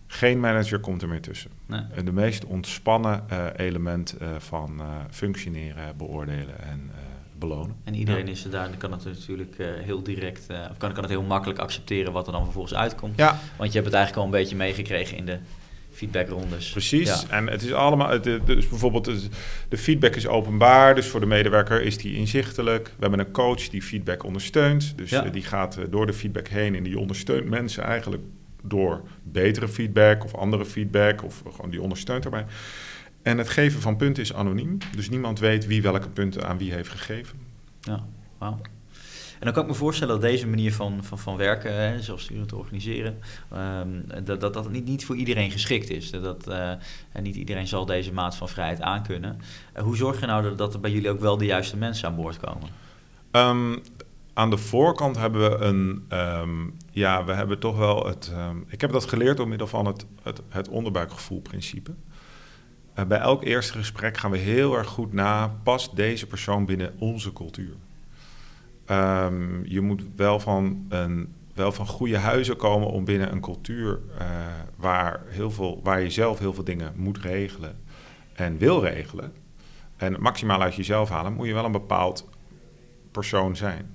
[0.07, 1.51] Geen manager komt er meer tussen.
[1.67, 1.81] Nee.
[1.95, 6.99] En de meest ontspannen eh, element eh, van eh, functioneren, beoordelen en eh,
[7.39, 7.77] belonen.
[7.85, 8.33] En iedereen Ja.
[8.33, 11.23] is er daar, kan het natuurlijk eh, heel direct, eh, of kan, kan het heel
[11.23, 13.17] makkelijk accepteren wat er dan vervolgens uitkomt.
[13.17, 15.39] Ja, Want je hebt het eigenlijk al een beetje meegekregen in de
[15.99, 16.71] feedbackrondes.
[16.71, 17.09] precies.
[17.09, 17.23] Ja.
[17.37, 19.05] En het is allemaal, het- dus bijvoorbeeld
[19.69, 22.87] de, feedback is openbaar, dus voor de medewerker is die inzichtelijk.
[22.87, 25.25] We hebben een coach die feedback ondersteunt, dus Ja.
[25.25, 28.23] eh, die gaat eh, door de feedback heen en die ondersteunt mensen eigenlijk
[28.63, 32.45] door betere feedback of andere feedback of gewoon die ondersteunt daarbij.
[33.23, 36.73] En het geven van punten is anoniem, dus niemand weet wie welke punten aan wie
[36.73, 37.39] heeft gegeven.
[37.81, 38.05] Ja,
[38.39, 38.61] wauw.
[39.39, 42.53] En dan kan ik me voorstellen dat deze manier van, van, van werken, hè, zelfsturend
[42.53, 43.19] organiseren,
[43.53, 46.11] ehm, dat, dat dat niet, niet voor iedereen geschikt is.
[46.11, 46.71] Dat, eh,
[47.13, 49.41] en niet iedereen zal deze maat van vrijheid aankunnen.
[49.73, 52.09] Eh, hoe zorg je nou dat, dat er bij jullie ook wel de juiste mensen
[52.09, 52.69] aan boord komen?
[53.31, 53.77] Ehm,
[54.35, 58.33] aan de voorkant hebben we een, ehm, ja, we hebben toch wel het,
[58.67, 61.95] ik heb dat geleerd door middel van het, het, het onderbuikgevoelprincipe.
[62.99, 66.95] Eh, bij elk eerste gesprek gaan we heel erg goed na, past deze persoon binnen
[66.99, 67.75] onze cultuur?
[68.89, 74.01] Ehm, je moet wel van, een, wel van goede huizen komen om binnen een cultuur
[74.19, 74.27] eh,
[74.77, 77.79] waar, heel veel, waar je zelf heel veel dingen moet regelen
[78.33, 79.33] en wil regelen.
[79.97, 82.29] En maximaal uit jezelf halen, moet je wel een bepaald
[83.11, 83.95] persoon zijn.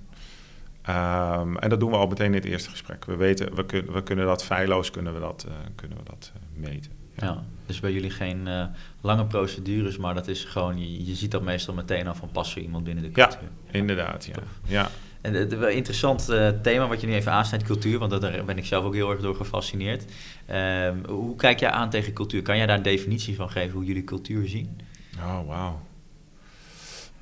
[0.81, 3.05] Ehm, en dat doen we al meteen in het eerste gesprek.
[3.05, 6.31] We weten, we, kun, we kunnen dat feilloos kunnen we dat, eh, kunnen we dat
[6.35, 7.02] eh, meten.
[7.15, 7.43] Ja.
[7.65, 8.65] dus bij jullie geen eh,
[9.01, 12.61] lange procedures, maar dat is gewoon, je, je ziet dat meestal meteen al van passen
[12.61, 13.49] iemand binnen de Ja, cultuur.
[13.71, 14.33] Inderdaad, ja.
[14.33, 14.59] Tof.
[14.67, 14.89] ja.
[15.21, 18.57] En het wel interessant eh, thema wat je nu even aansnijdt, cultuur, want daar ben
[18.57, 20.05] ik zelf ook heel erg door gefascineerd.
[20.45, 22.41] Ehm, hoe kijk jij aan tegen cultuur?
[22.41, 24.77] Kan jij daar een definitie van geven hoe jullie cultuur zien?
[25.17, 25.81] Oh, wauw.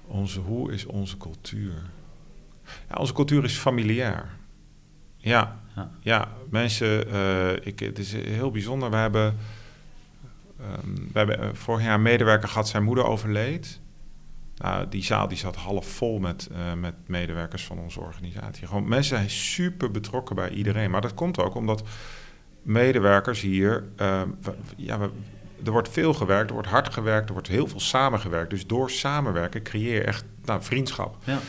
[0.08, 1.73] Onze, hoe is onze cultuur?
[2.89, 4.25] Ja, onze cultuur is familiair.
[5.17, 5.91] Ja, Ja.
[6.01, 8.89] ja mensen, eh, ik, het is heel bijzonder.
[8.89, 9.38] We hebben,
[10.62, 13.80] ehm, we hebben eh, vorig jaar een medewerker gehad, zijn moeder overleed.
[14.56, 18.67] Nou, die zaal die zat half vol met, eh, met medewerkers van onze organisatie.
[18.67, 20.91] Gewoon, mensen zijn super betrokken bij iedereen.
[20.91, 21.84] Maar dat komt ook omdat
[22.63, 23.84] medewerkers hier...
[23.95, 25.00] eh, we- ja,
[25.65, 28.50] er wordt veel gewerkt, er wordt hard gewerkt, er wordt heel veel samengewerkt.
[28.50, 31.17] Dus door samenwerken creëer je echt nou, vriendschap.
[31.24, 31.39] Ja.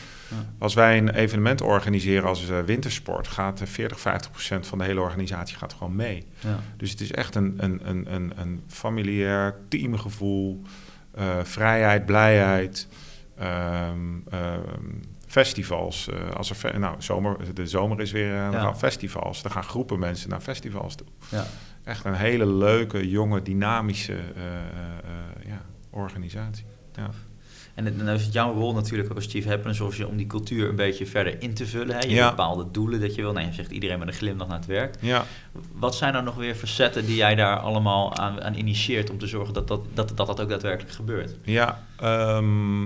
[0.58, 4.84] Als wij een evenement organiseren als eh, wintersport, gaat eh, 40, 50 procent van de
[4.84, 6.26] hele organisatie gaat gewoon mee.
[6.40, 6.58] ja.
[6.76, 10.62] Dus het is echt een, een, een, een, een familiair teamgevoel,
[11.14, 12.88] eh, vrijheid, blijheid,
[13.36, 13.98] ehm,
[14.30, 14.60] ehm,
[15.26, 16.08] festivals.
[16.08, 18.74] eh, als er nou, zomer, de zomer is weer, eh, Ja.
[18.74, 19.42] festivals.
[19.42, 21.06] Dan gaan groepen mensen naar festivals toe.
[21.28, 21.44] ja.
[21.84, 24.58] Echt een hele leuke, jonge, dynamische eh, eh,
[25.42, 26.64] eh, ja, organisatie.
[27.74, 30.68] En nou is het jouw rol natuurlijk ook als chief happiness officer om die cultuur
[30.68, 31.96] een beetje verder in te vullen.
[31.96, 32.06] Hè?
[32.06, 33.32] Je hebt bepaalde doelen dat je wil.
[33.32, 34.94] Nou, je zegt iedereen met een glimlach naar het werk.
[35.00, 35.24] ja.
[35.72, 39.26] Wat zijn er nog weer facetten die jij daar allemaal aan, aan initieert om te
[39.26, 41.36] zorgen dat dat, dat, dat, dat ook daadwerkelijk gebeurt?
[41.42, 42.84] Ja, ehm,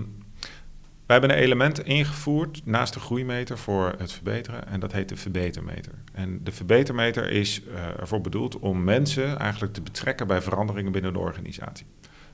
[1.07, 4.69] we hebben een element ingevoerd naast de groeimeter voor het verbeteren.
[4.69, 5.93] En dat heet de verbetermeter.
[6.13, 11.13] En de verbetermeter is eh, ervoor bedoeld om mensen eigenlijk te betrekken bij veranderingen binnen
[11.13, 11.87] de organisatie.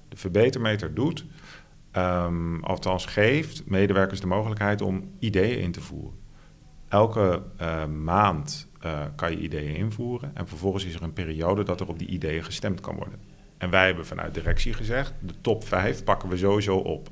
[0.08, 1.24] De verbetermeter doet,
[1.92, 6.20] ehm, althans geeft medewerkers de mogelijkheid om ideeën in te voeren.
[6.88, 11.80] Elke eh, maand eh, kan je ideeën invoeren en vervolgens is er een periode dat
[11.80, 13.18] er op die ideeën gestemd kan worden.
[13.58, 17.10] En wij hebben vanuit directie gezegd, de top 5 pakken we sowieso op.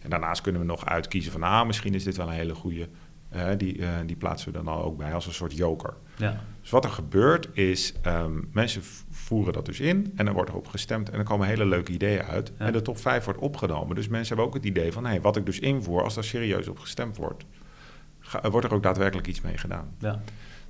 [0.00, 2.88] En daarnaast kunnen we nog uitkiezen van, ah, misschien is dit wel een hele goede.
[3.28, 5.94] eh, die, die plaatsen we dan al ook bij als een soort joker.
[6.16, 6.40] Ja.
[6.60, 8.82] Dus wat er gebeurt is, ehm, mensen
[9.30, 12.22] voeren dat dus in en dan wordt erop gestemd en er komen hele leuke ideeën
[12.22, 12.52] uit.
[12.58, 12.66] Ja.
[12.66, 13.96] En de top 5 wordt opgenomen.
[13.96, 16.68] Dus mensen hebben ook het idee van, hé, wat ik dus invoer, als daar serieus
[16.68, 17.44] op gestemd wordt,
[18.20, 19.94] ga- wordt er ook daadwerkelijk iets mee gedaan.
[19.98, 20.22] Ja.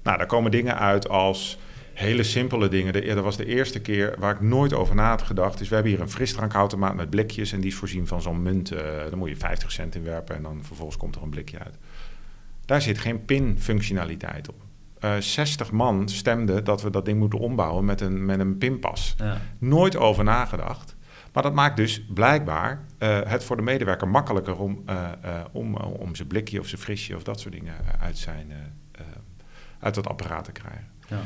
[0.02, 1.58] Nou, daar komen dingen uit als
[1.92, 2.92] hele simpele dingen.
[2.92, 5.58] De, dat was de eerste keer waar ik nooit over na had gedacht.
[5.58, 8.70] Dus we hebben hier een frisdrankautomaat met blikjes en die is voorzien van zo'n munt.
[8.72, 11.58] eh daar moet je 50 cent in werpen en dan vervolgens komt er een blikje
[11.58, 11.74] uit.
[12.64, 14.62] Daar zit geen pinfunctionaliteit op.
[15.00, 19.14] Eh 60 man stemde dat we dat ding moeten ombouwen met een, met een pinpas.
[19.18, 19.40] Ja.
[19.58, 20.96] Nooit over nagedacht.
[21.32, 25.74] Maar dat maakt dus blijkbaar eh, het voor de medewerker makkelijker om, eh, eh, om,
[25.76, 28.56] om zijn blikje of zijn frisje of dat soort dingen eh, uit, zijn, eh,
[28.92, 29.06] eh,
[29.78, 30.88] uit dat apparaat te krijgen.
[31.08, 31.20] Ja.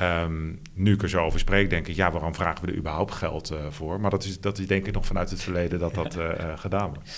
[0.00, 3.14] Ehm, nu ik er zo over spreek, denk ik, ja, waarom vragen we er überhaupt
[3.14, 4.00] geld eh, voor?
[4.00, 6.58] Maar dat is, dat is denk ik nog vanuit het verleden dat dat eh, eh,
[6.58, 7.10] gedaan wordt.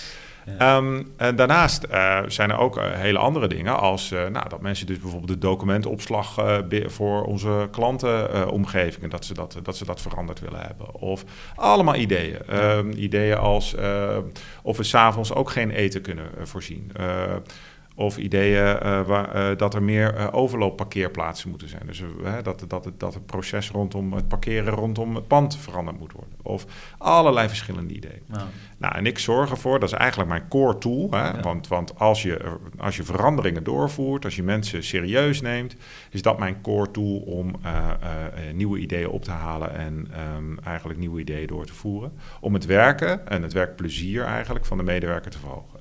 [0.45, 0.77] Ja.
[0.77, 4.61] Ehm, en daarnaast eh, zijn er ook eh, hele andere dingen, als eh, nou, dat
[4.61, 10.01] mensen dus bijvoorbeeld de documentopslag eh, voor onze klantenomgevingen, dat, ze dat, dat ze dat
[10.01, 10.93] veranderd willen hebben.
[10.93, 11.23] Of
[11.55, 12.47] allemaal ideeën.
[12.47, 14.17] Ehm, ideeën als eh,
[14.61, 16.91] of we s'avonds ook geen eten kunnen eh, voorzien.
[17.95, 21.81] Of ideeën eh, waar, eh, dat er meer eh, overloopparkeerplaatsen moeten zijn.
[21.85, 22.03] Dus
[22.43, 26.33] dat, dat, het- dat het proces rondom het parkeren rondom het pand veranderd moet worden.
[26.41, 26.65] Of
[26.97, 28.21] allerlei verschillende ideeën.
[28.25, 28.43] Nou,
[28.77, 31.07] Nou, en ik zorg ervoor, dat is eigenlijk mijn core tool.
[31.11, 31.17] Hè?
[31.27, 31.39] Ja.
[31.41, 35.75] Want, want als, je, als je veranderingen doorvoert, als je mensen serieus neemt,
[36.09, 37.51] is dat mijn core tool om
[38.53, 42.13] nieuwe ideeën op te halen en ehm, eigenlijk nieuwe ideeën door te voeren.
[42.39, 45.79] Om het werken en het werkplezier eigenlijk van de medewerker te verhogen.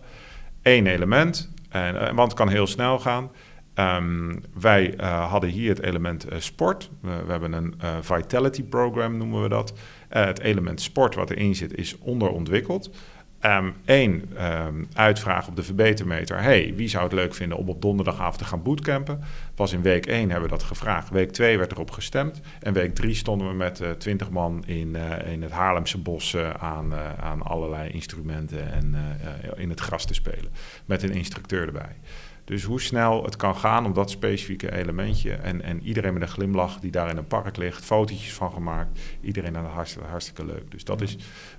[0.63, 3.31] Eén element, en, eh, want het kan heel snel gaan.
[3.75, 6.91] Ehm, wij eh, hadden hier het element eh, sport.
[7.01, 9.73] We, hebben een vitality program, noemen we dat.
[10.09, 12.91] Het element sport wat erin zit is onderontwikkeld.
[13.85, 14.31] Eén,
[14.95, 16.43] uitvraag op de verbetermeter.
[16.43, 19.21] Hey, wie zou het leuk vinden om op donderdagavond te gaan bootcampen?
[19.55, 21.11] Pas in week 1 hebben we dat gevraagd.
[21.11, 22.41] Week 2 werd erop gestemd.
[22.61, 26.51] En week 3 stonden we met twintig man in, eh, in het Haarlemse bos eh,
[26.51, 30.53] aan, eh, aan allerlei instrumenten en eh, eh, in het gras te spelen.
[30.85, 31.97] Met een instructeur erbij.
[32.45, 35.33] Dus hoe snel het kan gaan om dat specifieke elementje.
[35.33, 39.01] En, en iedereen met een glimlach die daar in een park ligt, fotootjes van gemaakt.
[39.21, 40.71] Iedereen aan het hartstikke, hartstikke leuk.
[40.71, 41.17] Dus dat is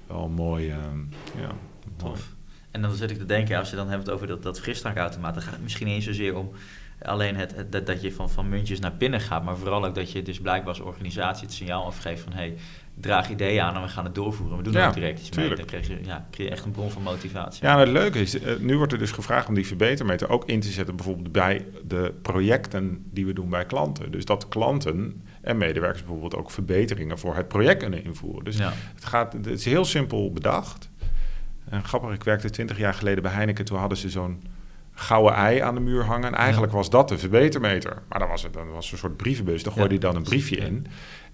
[0.08, 0.70] wel een mooi.
[0.70, 1.00] ehm,
[1.38, 1.73] ja, mooi.
[1.98, 2.28] Tof.
[2.72, 5.44] En dan zit ik te denken, als je dan hebt over dat, dat frisdrankautomaat, dan
[5.44, 6.52] gaat het misschien niet eens zozeer om
[7.02, 9.96] alleen het, het- dat, dat je van, van muntjes naar pinnen gaat, maar vooral ook
[9.96, 12.54] dat je dus blijkbaar als organisatie het signaal afgeeft van hey,
[13.00, 14.58] draag ideeën aan en we gaan het doorvoeren.
[14.58, 15.48] We doen er Ja, ook direct iets mee.
[15.48, 15.58] tuurlijk.
[15.72, 17.64] Dan krijg je, ja, krijg je echt een bron van motivatie.
[17.66, 20.46] Ja, en het leuke is, eh, nu wordt er dus gevraagd om die verbetermeter ook
[20.46, 24.12] in te zetten, bijvoorbeeld bij de projecten die we doen bij klanten.
[24.12, 28.44] Dus dat klanten en medewerkers bijvoorbeeld ook verbeteringen voor het project kunnen invoeren.
[28.44, 28.74] Dus Ja.
[28.96, 30.90] het, gaat, het is heel simpel bedacht.
[31.74, 34.44] En grappig, ik werkte twintig jaar geleden bij Heineken, toen hadden ze zo'n
[34.94, 36.26] gouden ei aan de muur hangen.
[36.26, 38.02] En eigenlijk was dat de verbetermeter.
[38.10, 40.00] Maar dan was het dan was een soort brievenbus, daar gooide Ja.
[40.00, 40.86] je dan een briefje in.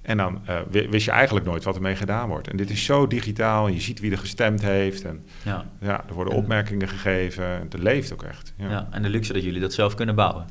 [0.10, 2.48] En dan eh, wi- wist je eigenlijk nooit wat ermee gedaan wordt.
[2.48, 5.04] En dit is zo digitaal, je ziet wie er gestemd heeft.
[5.06, 5.66] En Ja.
[5.82, 7.46] ja, er worden En- opmerkingen gegeven.
[7.46, 8.54] Het leeft ook echt.
[8.58, 8.72] Ja, Ja.
[8.72, 8.88] ja.
[8.92, 10.46] en de luxe dat jullie dat zelf kunnen bouwen.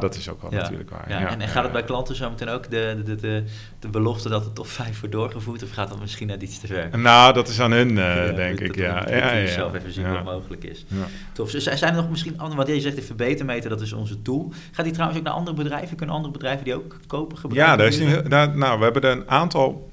[0.00, 0.56] dat is ook wel Ja.
[0.60, 1.04] natuurlijk waar.
[1.08, 1.20] Ja.
[1.20, 1.86] Ja, en, en ja, gaat het bij ja.
[1.86, 3.44] klanten zo meteen ook de, de, de,
[3.78, 6.66] de, belofte dat de top 5 wordt doorgevoerd, of gaat dat misschien net iets te
[6.66, 6.98] ver?
[6.98, 8.66] Nou, dat is aan hun, eh, Ja, denk dat- ik.
[8.66, 9.46] dat- Ja, ja, ja, ja.
[9.46, 10.12] zelf even zien Ja.
[10.12, 10.84] wat mogelijk is.
[10.88, 10.96] Ja.
[11.32, 11.50] Tof.
[11.50, 14.52] Dus zijn er nog misschien andere, want jij zegt de verbetermeter, dat is onze tool.
[14.72, 15.96] Gaat die trouwens ook naar andere bedrijven?
[15.96, 17.70] Kunnen andere bedrijven die ook kopen, gebruiken?
[17.72, 19.90] Ja, daar is nu, daar, nou, we hebben er een aantal.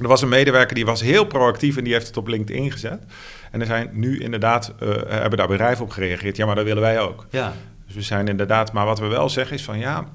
[0.00, 3.02] Er was een medewerker die was heel proactief en die heeft het op LinkedIn gezet.
[3.50, 6.36] En er zijn nu inderdaad, eh, hebben daar bedrijven op gereageerd.
[6.36, 7.26] Ja, maar dat willen wij ook.
[7.30, 7.52] Ja,
[7.86, 10.08] Dus we zijn inderdaad, maar wat we wel zeggen is van ja,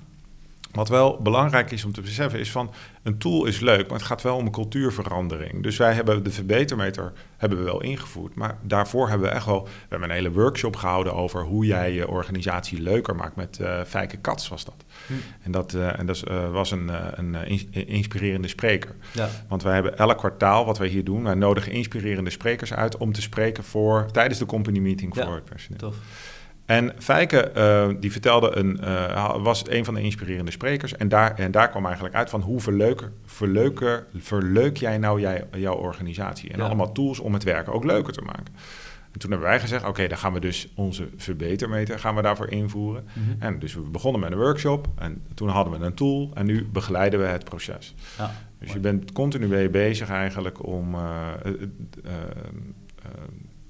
[0.73, 2.71] wat wel belangrijk is om te beseffen is van
[3.03, 5.63] een tool is leuk, maar het gaat wel om een cultuurverandering.
[5.63, 9.63] Dus wij hebben de verbetermeter hebben we wel ingevoerd, maar daarvoor hebben we echt wel,
[9.63, 13.81] we hebben een hele workshop gehouden over hoe jij je organisatie leuker maakt met eh
[13.87, 14.75] Fijke Kats was dat.
[15.07, 15.13] Hm.
[15.41, 18.95] En dat, eh, en dat eh, was een, een ins- inspirerende spreker.
[19.13, 19.29] ja.
[19.47, 23.11] Want wij hebben elk kwartaal wat wij hier doen, wij nodigen inspirerende sprekers uit om
[23.11, 25.79] te spreken voor tijdens de company meeting Ja, voor het personeel.
[25.79, 25.95] tof.
[26.65, 30.95] En Fijke, eh, die vertelde een, eh, was een van de inspirerende sprekers.
[30.97, 35.43] En daar, en daar kwam eigenlijk uit van hoe verleuker, verleuker, verleuk jij nou jij,
[35.51, 36.51] jouw organisatie?
[36.51, 36.65] En Ja.
[36.65, 38.53] allemaal tools om het werken ook leuker te maken.
[39.11, 42.49] En toen hebben wij gezegd, oké, dan gaan we dus onze verbetermeter gaan we daarvoor
[42.49, 43.07] invoeren.
[43.13, 43.41] Mhm.
[43.41, 46.65] En dus we begonnen met een workshop en toen hadden we een tool en nu
[46.71, 47.95] begeleiden we het proces.
[48.17, 48.73] Ja, Dus mooi.
[48.73, 50.95] je bent continu bezig eigenlijk om.
[50.95, 51.01] eh,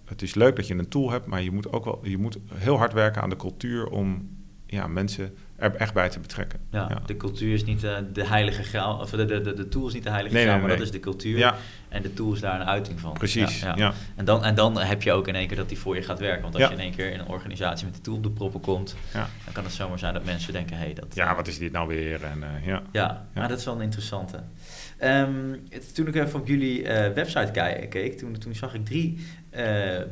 [0.05, 2.37] het is leuk dat je een tool hebt, maar je moet ook wel je moet
[2.53, 4.29] heel hard werken aan de cultuur om
[4.65, 5.33] ja, mensen
[5.63, 6.60] er echt bij te betrekken.
[6.71, 9.88] Ja, de cultuur is niet eh, de heilige graal, of de, de, de, de tool
[9.88, 10.86] is niet de heilige Nee, graal, nee, maar nee.
[10.86, 11.38] dat is de cultuur.
[11.38, 11.56] Ja,
[11.89, 13.13] En de tool is daar een uiting van.
[13.13, 13.60] precies.
[13.60, 13.93] Ja.
[14.15, 16.19] En, dan, en dan heb je ook in één keer dat die voor je gaat
[16.19, 16.41] werken.
[16.41, 18.62] Want als je in één keer in een organisatie met de tool op de proppen
[18.62, 19.30] komt, Ja.
[19.43, 21.06] dan kan het zomaar zijn dat mensen denken, hé, hey, dat...
[21.13, 22.23] ja, wat is dit nou weer?
[22.23, 22.82] En, eh, ja.
[22.91, 24.39] Ja, maar dat is wel een interessante.
[24.97, 25.34] Ehm,
[25.69, 29.19] het- toen ik even op jullie eh, website ke- keek, toen, toen zag ik drie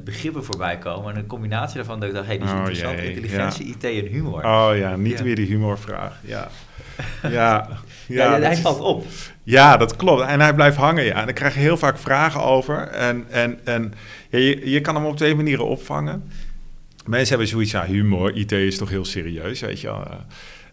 [0.04, 1.14] begrippen voorbij komen.
[1.14, 3.00] En een combinatie daarvan dat ik dacht, hé, hey, die is Oh, interessant.
[3.00, 4.46] jee, Intelligentie, IT en humor.
[4.46, 6.20] Oh ja, niet weer die humorvraag.
[6.26, 6.50] Ja,
[7.30, 7.68] ja,
[8.08, 9.06] ja, hij valt op.
[9.44, 10.22] Ja, dat klopt.
[10.22, 11.20] En hij blijft hangen, ja.
[11.20, 12.78] En daar krijg je heel vaak vragen over.
[12.88, 13.94] En, en, en
[14.30, 16.32] ja, je, je kan hem op twee manieren opvangen.
[17.06, 20.06] Mensen hebben zoiets, ja, humor, IT is toch heel serieus, weet je wel.
[20.06, 20.16] Eh,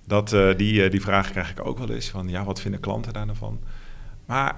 [0.04, 2.80] Dat, eh, die, eh, die vraag krijg ik ook wel eens, van ja, wat vinden
[2.80, 3.60] klanten daar nou van?
[4.26, 4.54] Maar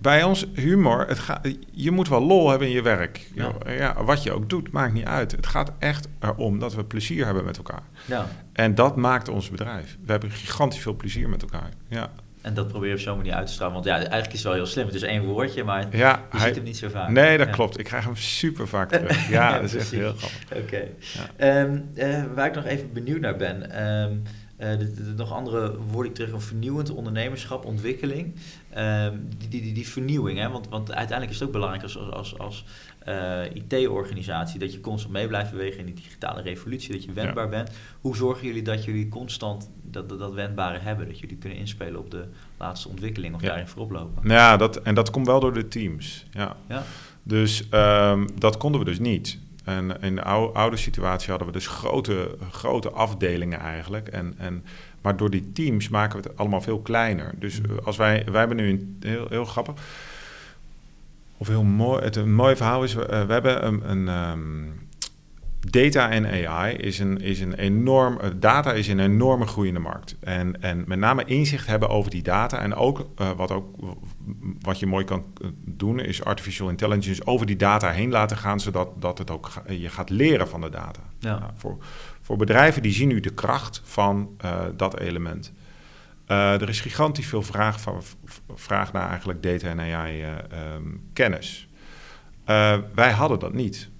[0.00, 3.30] bij ons humor, het gaat, je moet wel lol hebben in je werk.
[3.34, 3.52] Ja.
[3.66, 4.04] Ja.
[4.04, 5.32] wat je ook doet, maakt niet uit.
[5.32, 7.82] Het gaat echt erom dat we plezier hebben met elkaar.
[8.06, 8.26] Ja.
[8.52, 9.96] En dat maakt ons bedrijf.
[10.04, 11.68] We hebben gigantisch veel plezier met elkaar.
[11.88, 12.10] Ja,
[12.42, 13.74] En dat probeer je op zo'n manier uit te stralen.
[13.74, 14.86] Want ja, eigenlijk is het wel heel slim.
[14.86, 17.08] Het is één woordje, maar ja je ziet hem niet zo vaak.
[17.08, 17.52] Nee, dat Ja.
[17.52, 17.78] klopt.
[17.78, 19.28] Ik krijg hem super vaak terug.
[19.28, 20.62] Ja, Ja, dat is echt heel grappig.
[20.62, 20.82] Oké.
[20.98, 21.26] Ja.
[21.36, 23.70] Ehm, eh, waar ik nog even benieuwd naar ben.
[23.70, 24.12] ehm,
[24.56, 28.34] eh, de, de- de nog andere woord ik terug, een vernieuwend ondernemerschap, ontwikkeling.
[28.70, 30.48] Ehm, die, die, die, die vernieuwing, hè?
[30.50, 32.64] Want, want uiteindelijk is het ook belangrijk als, als, als, als
[32.98, 37.48] eh, IT-organisatie dat je constant mee blijft bewegen in die digitale revolutie, dat je wendbaar
[37.48, 37.70] bent.
[38.00, 42.00] Hoe zorgen jullie dat jullie constant dat, dat, dat wendbare hebben, dat jullie kunnen inspelen
[42.00, 42.24] op de
[42.58, 43.46] laatste ontwikkeling of Ja.
[43.48, 44.26] daarin voorop lopen?
[44.26, 46.26] Nou ja, dat, en dat komt wel door de teams.
[46.30, 46.56] Ja.
[46.68, 46.82] Ja,
[47.22, 49.38] Dus ehm, dat konden we dus niet.
[49.64, 54.08] En in de oude, oude situatie hadden we dus grote, grote afdelingen eigenlijk.
[54.08, 54.64] En, en,
[55.00, 57.32] maar door die teams maken we het allemaal veel kleiner.
[57.38, 59.74] Dus eh, als wij, wij hebben nu een heel, heel grappig.
[61.36, 62.02] Of heel mooi.
[62.02, 62.94] Het een mooi verhaal is.
[62.94, 63.90] eh, we hebben een.
[63.90, 64.68] een ehm,
[65.70, 68.18] data en AI is een, is een enorm.
[68.20, 70.16] eh, data is een enorme groeiende markt.
[70.20, 72.58] En, en met name inzicht hebben over die data.
[72.58, 73.74] En ook eh, wat, ook
[74.60, 78.60] wat je mooi kan eh, doen, is artificial intelligence over die data heen laten gaan,
[78.60, 81.00] zodat dat het ook ga- je gaat leren van de data.
[81.18, 81.38] Ja.
[81.38, 81.76] Nou, voor,
[82.30, 85.52] voor bedrijven die zien nu de kracht van eh, dat element.
[86.26, 88.02] Eh, er is gigantisch veel vraag, van,
[88.54, 91.68] vraag naar eigenlijk data en AI eh, ehm, kennis.
[92.44, 93.90] Eh, wij hadden dat niet.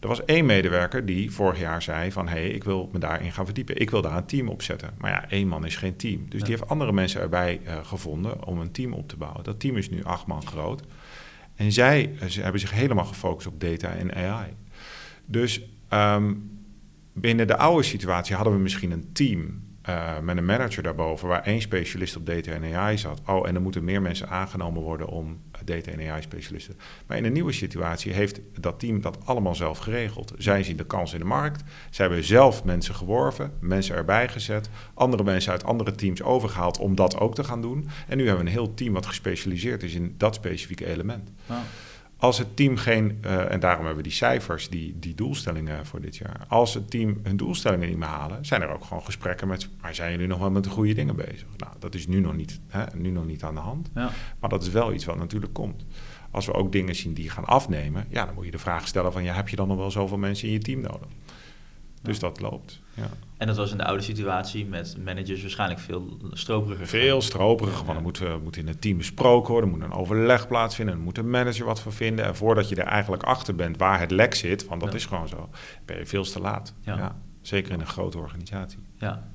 [0.00, 2.28] Er was één medewerker die vorig jaar zei van...
[2.28, 3.80] hé, hey, ik wil me daarin gaan verdiepen.
[3.80, 4.90] Ik wil daar een team op zetten.
[4.98, 6.24] Maar ja, één man is geen team.
[6.28, 6.46] Dus Ja.
[6.46, 9.44] die heeft andere mensen erbij gevonden om een team op te bouwen.
[9.44, 10.82] Dat team is nu acht man groot.
[11.54, 14.56] En zij ze hebben zich helemaal gefocust op data en AI.
[15.26, 16.32] Dus ehm,
[17.12, 19.68] binnen de oude situatie hadden we misschien een team...
[19.82, 23.20] eh, met een manager daarboven, waar één specialist op data en AI zat.
[23.26, 26.76] Oh, en er moeten meer mensen aangenomen worden om data en AI-specialisten.
[27.06, 30.32] Maar in een nieuwe situatie heeft dat team dat allemaal zelf geregeld.
[30.38, 31.62] Zij zien de kans in de markt.
[31.90, 36.94] Zij hebben zelf mensen geworven, mensen erbij gezet, andere mensen uit andere teams overgehaald om
[36.94, 37.88] dat ook te gaan doen.
[38.08, 41.30] En nu hebben we een heel team wat gespecialiseerd is in dat specifieke element.
[42.20, 46.00] Als het team geen, eh, en daarom hebben we die cijfers, die, die doelstellingen voor
[46.00, 46.44] dit jaar.
[46.48, 49.94] Als het team hun doelstellingen niet meer halen, zijn er ook gewoon gesprekken met, maar
[49.94, 51.46] zijn jullie nog wel met de goede dingen bezig?
[51.56, 53.90] Nou, dat is nu nog niet, hè, nu nog niet aan de hand.
[53.94, 54.10] ja.
[54.40, 55.84] Maar dat is wel iets wat natuurlijk komt.
[56.30, 59.12] Als we ook dingen zien die gaan afnemen, ja, dan moet je de vraag stellen
[59.12, 61.08] van, ja, heb je dan nog wel zoveel mensen in je team nodig?
[62.02, 62.80] Dus dat loopt.
[63.00, 63.10] Ja.
[63.36, 66.86] En dat was in de oude situatie met managers waarschijnlijk veel stroperiger.
[66.86, 69.92] Veel stroperiger, want er moet, eh, moet in het team besproken worden, er moet een
[69.92, 72.24] overleg plaatsvinden, er moet een manager wat voor vinden.
[72.24, 74.96] En voordat je er eigenlijk achter bent waar het lek zit, want dat Ja.
[74.96, 75.48] is gewoon zo,
[75.84, 76.74] ben je veel te laat.
[76.80, 76.96] Ja.
[76.96, 77.16] Ja.
[77.40, 78.78] Zeker in een grote organisatie.
[78.96, 79.28] Ja.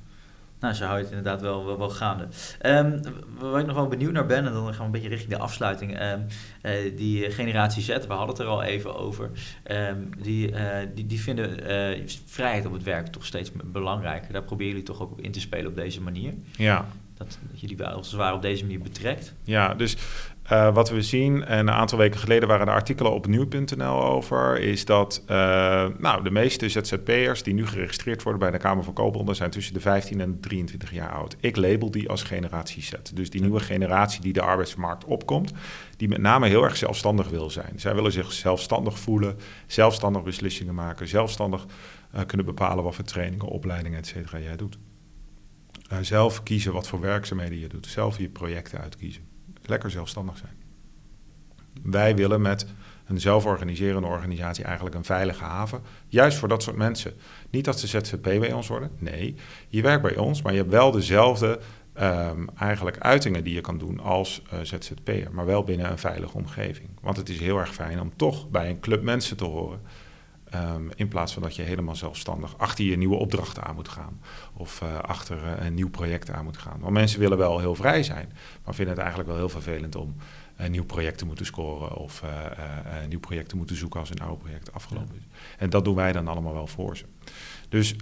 [0.60, 2.26] Nou, zo hou je het inderdaad wel, wel, wel gaande.
[2.60, 2.98] Ehm,
[3.38, 5.38] waar ik nog wel benieuwd naar ben, en dan gaan we een beetje richting de
[5.38, 5.98] afsluiting.
[5.98, 6.20] ehm,
[6.62, 9.30] eh, die generatie Z, we hadden het er al even over.
[9.62, 14.32] ehm, die, eh, die, die vinden eh, vrijheid op het werk toch steeds belangrijker.
[14.32, 16.34] Daar proberen jullie toch ook op in te spelen op deze manier.
[16.56, 16.86] Ja,
[17.16, 19.34] Dat, dat je die wel als het ware op deze manier betrekt.
[19.42, 19.96] Ja, dus
[20.48, 24.58] eh, wat we zien, en een aantal weken geleden waren er artikelen op nu.nl over,
[24.58, 25.36] is dat eh,
[25.98, 29.74] nou, de meeste ZZP'ers die nu geregistreerd worden bij de Kamer van Koophandel zijn tussen
[29.74, 31.36] de 15 en 23 jaar oud.
[31.40, 32.92] Ik label die als generatie Z.
[33.14, 35.52] Dus die nieuwe generatie die de arbeidsmarkt opkomt,
[35.96, 37.72] die met name heel erg zelfstandig wil zijn.
[37.76, 39.36] Zij willen zich zelfstandig voelen,
[39.66, 41.66] zelfstandig beslissingen maken, zelfstandig
[42.12, 44.78] eh, kunnen bepalen wat voor trainingen, opleidingen, et cetera jij doet.
[46.00, 49.25] Zelf kiezen wat voor werkzaamheden je doet, zelf je projecten uitkiezen
[49.68, 50.64] lekker zelfstandig zijn.
[51.82, 52.66] Wij willen met
[53.06, 55.82] een zelforganiserende organisatie eigenlijk een veilige haven.
[56.08, 57.14] Juist voor dat soort mensen.
[57.50, 58.90] Niet dat ze ZZP bij ons worden.
[58.98, 59.34] Nee,
[59.68, 61.58] je werkt bij ons, maar je hebt wel dezelfde
[61.92, 65.28] ehm, eigenlijk uitingen die je kan doen als eh, ZZP'er.
[65.32, 66.88] Maar wel binnen een veilige omgeving.
[67.00, 69.80] Want het is heel erg fijn om toch bij een club mensen te horen.
[70.50, 74.20] Ehm, in plaats van dat je helemaal zelfstandig achter je nieuwe opdrachten aan moet gaan.
[74.52, 76.80] Of eh, achter eh, een nieuw project aan moet gaan.
[76.80, 78.32] Want mensen willen wel heel vrij zijn.
[78.64, 80.16] Maar vinden het eigenlijk wel heel vervelend om
[80.56, 81.96] een nieuw project te moeten scoren.
[81.96, 85.22] Of eh, eh, een nieuw project te moeten zoeken als een oude project afgelopen is.
[85.58, 87.04] En dat doen wij dan allemaal wel voor ze.
[87.68, 87.96] Dus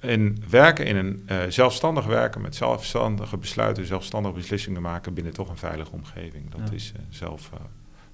[0.00, 5.48] in werken in een eh, zelfstandig werken met zelfstandige besluiten, zelfstandige beslissingen maken binnen toch
[5.48, 6.50] een veilige omgeving.
[6.50, 6.74] Dat Ja.
[6.74, 7.60] is eh, zelf eh,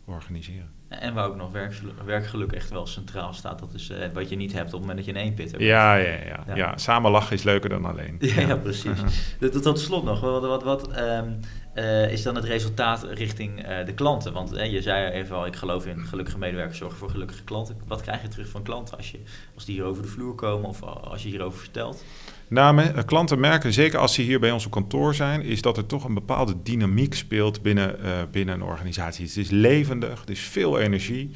[0.04, 0.70] organiseren.
[1.00, 3.58] En waar ook nog werkgeluk, werkgeluk echt wel centraal staat.
[3.58, 5.50] Dat is eh, wat je niet hebt op het moment dat je in één pit
[5.50, 5.62] hebt.
[5.62, 6.54] Ja, ja, ja, Ja.
[6.54, 6.76] ja.
[6.78, 8.16] samen lachen is leuker dan alleen.
[8.34, 9.00] Ja, ja, precies.
[9.40, 11.30] tot, tot slot nog, wat, wat, wat ehm,
[11.72, 14.32] eh, is dan het resultaat richting eh, de klanten?
[14.32, 17.76] Want eh, je zei even al, ik geloof in gelukkige medewerkers zorgen voor gelukkige klanten.
[17.86, 19.20] Wat krijg je terug van klanten als, je,
[19.54, 22.04] als die hier over de vloer komen of als je hierover vertelt?
[22.52, 25.76] Nou, eh, klanten merken, zeker als ze hier bij ons op kantoor zijn, is dat
[25.76, 29.26] er toch een bepaalde dynamiek speelt binnen, eh, binnen een organisatie.
[29.26, 31.30] Het is levendig, het is veel energie.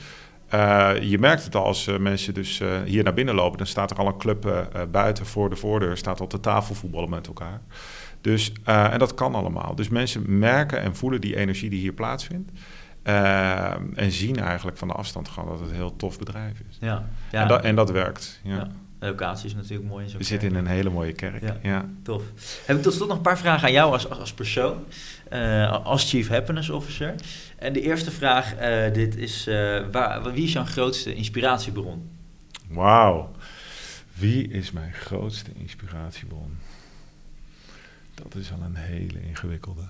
[0.49, 3.97] Eh, je merkt het al als mensen dus hier naar binnen lopen, dan staat er
[3.97, 7.61] al een club buiten voor de voordeur, staat op de tafel voetballen met elkaar.
[8.21, 9.75] Dus, en dat kan allemaal.
[9.75, 12.51] Dus mensen merken en voelen die energie die hier plaatsvindt.
[13.03, 16.77] En zien eigenlijk van de afstand gewoon dat het een heel tof bedrijf is.
[16.81, 17.43] Ja, ja.
[17.43, 18.41] En, dat, en dat werkt.
[18.43, 18.57] Ja.
[18.57, 18.69] Ja.
[19.07, 20.07] Locatie is natuurlijk mooi.
[20.19, 21.43] We zitten in een hele mooie kerk.
[21.43, 21.57] Ja.
[21.63, 21.89] Ja.
[22.03, 22.23] Tof.
[22.67, 24.85] Heb ik tot slot nog een paar vragen aan jou als, als, als persoon,
[25.29, 27.15] eh, als Chief Happiness Officer.
[27.59, 32.11] En de eerste vraag, eh, dit is, eh, waar, wie is jouw grootste inspiratiebron?
[32.69, 33.31] Wauw.
[34.13, 36.59] Wie is mijn grootste inspiratiebron?
[38.15, 39.83] Dat is al een hele ingewikkelde.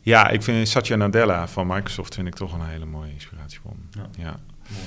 [0.00, 3.88] Ja, ik vind Satya Nadella van Microsoft vind ik toch een hele mooie inspiratiebron.
[3.90, 4.08] Ja.
[4.18, 4.40] Ja.
[4.68, 4.84] Mooi.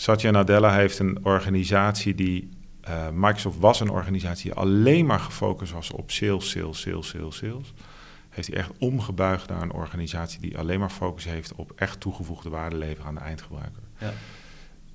[0.00, 2.48] Satya Nadella heeft een organisatie die...
[2.80, 7.36] eh, Microsoft was een organisatie die alleen maar gefocust was op sales, sales, sales, sales,
[7.36, 7.74] sales.
[8.28, 12.48] Heeft hij echt omgebuigd naar een organisatie die alleen maar focus heeft op echt toegevoegde
[12.48, 13.82] waarde leveren aan de eindgebruiker.
[13.98, 14.12] Ja.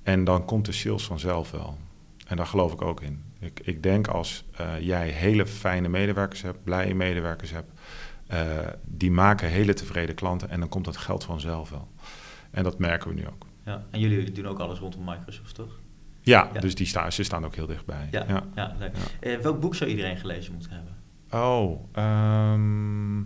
[0.02, 1.78] En dan komt de sales vanzelf wel.
[2.26, 3.22] En daar geloof ik ook in.
[3.38, 7.70] Ik, ik denk als eh, jij hele fijne medewerkers hebt, blije medewerkers hebt,
[8.26, 8.40] eh,
[8.84, 11.88] die maken hele tevreden klanten en dan komt het geld vanzelf wel.
[12.50, 13.46] En dat merken we nu ook.
[13.66, 13.84] Ja.
[13.90, 15.80] En jullie doen ook alles rondom Microsoft, toch?
[16.20, 16.60] Ja, Ja.
[16.60, 18.08] dus die staan, ze staan ook heel dichtbij.
[18.10, 18.42] Ja, ja.
[18.54, 18.74] ja.
[18.78, 18.96] leuk.
[19.20, 20.94] Eh, welk boek zou iedereen gelezen moeten hebben?
[21.30, 23.22] Oh, ehm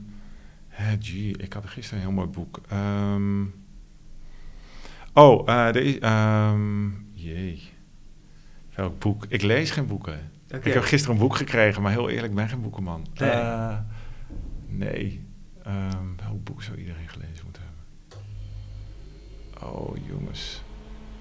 [0.68, 2.61] hè, gee, ik had gisteren een heel mooi boek.
[2.68, 3.43] Ehm,
[5.14, 7.62] oh, eh, er is, ehm, jee,
[8.74, 9.24] welk boek?
[9.28, 10.30] Ik lees geen boeken.
[10.49, 13.07] Ik heb gisteren een boek gekregen, maar heel eerlijk, ik ben geen boekenman.
[13.14, 13.30] Nee.
[13.30, 13.78] Eh,
[14.66, 15.28] nee.
[16.16, 17.50] Welk boek zou iedereen gelezen moeten hebben?
[19.63, 20.63] Oh, jongens.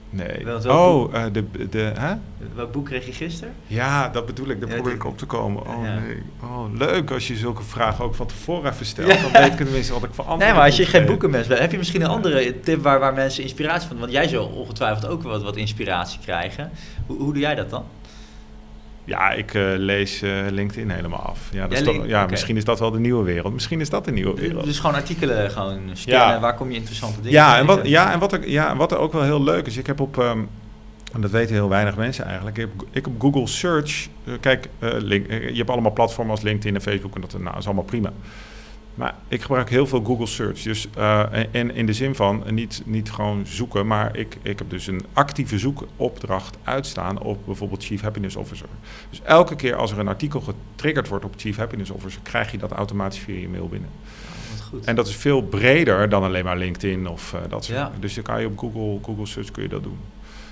[0.09, 0.69] Nee.
[0.69, 2.13] Oh, eh, de, de, hè?
[2.55, 3.53] Welk boek kreeg je gisteren?
[3.67, 4.59] Ja, dat bedoel ik.
[4.59, 5.61] Daar Ja, probeer ik op te komen.
[5.67, 5.99] Oh Ja.
[5.99, 6.17] nee.
[6.43, 9.11] Oh, leuk als je zulke vragen ook van tevoren even stelt.
[9.13, 9.21] Ja.
[9.21, 11.59] Dan weet ik tenminste wat ik voor antwoord Nee, maar als je geen boekenmens bent,
[11.59, 13.99] heb je misschien een andere tip waar, waar mensen inspiratie van...
[13.99, 16.71] Want jij zal ongetwijfeld ook wat, wat inspiratie krijgen.
[17.05, 17.83] Hoe, hoe doe jij dat dan?
[19.09, 21.39] Ja, ik eh, lees eh, LinkedIn helemaal af.
[21.51, 23.53] Ja, dat Ja, is toch- ja misschien is dat wel de nieuwe wereld.
[23.53, 24.63] Misschien is dat de nieuwe wereld.
[24.65, 25.79] Dus gewoon artikelen gewoon.
[25.93, 26.39] Ja.
[26.39, 28.97] Waar kom je interessante dingen Ja, en wat, ja, en wat, er, ja, wat er
[28.97, 30.39] ook wel heel leuk is, ik heb op, ehm,
[31.13, 34.69] en dat weten heel weinig mensen eigenlijk, ik heb, ik op Google Search, eh, kijk,
[34.79, 38.11] link, je hebt allemaal platformen als LinkedIn en Facebook en dat nou, is allemaal prima.
[38.99, 40.61] Maar ik gebruik heel veel Google Search.
[40.61, 44.69] Dus, eh, en, in de zin van niet, niet gewoon zoeken, maar ik, ik heb
[44.69, 48.67] dus een actieve zoekopdracht uitstaan op bijvoorbeeld Chief Happiness Officer.
[49.09, 52.57] Dus elke keer als er een artikel getriggerd wordt op Chief Happiness Officer, krijg je
[52.57, 53.89] dat automatisch via je mail binnen.
[54.51, 54.85] Wat goed.
[54.85, 57.91] En dat is veel breder dan alleen maar LinkedIn of eh, dat soort Ja.
[57.99, 59.97] Dus dan kan je op Google, Google Search kun je dat doen.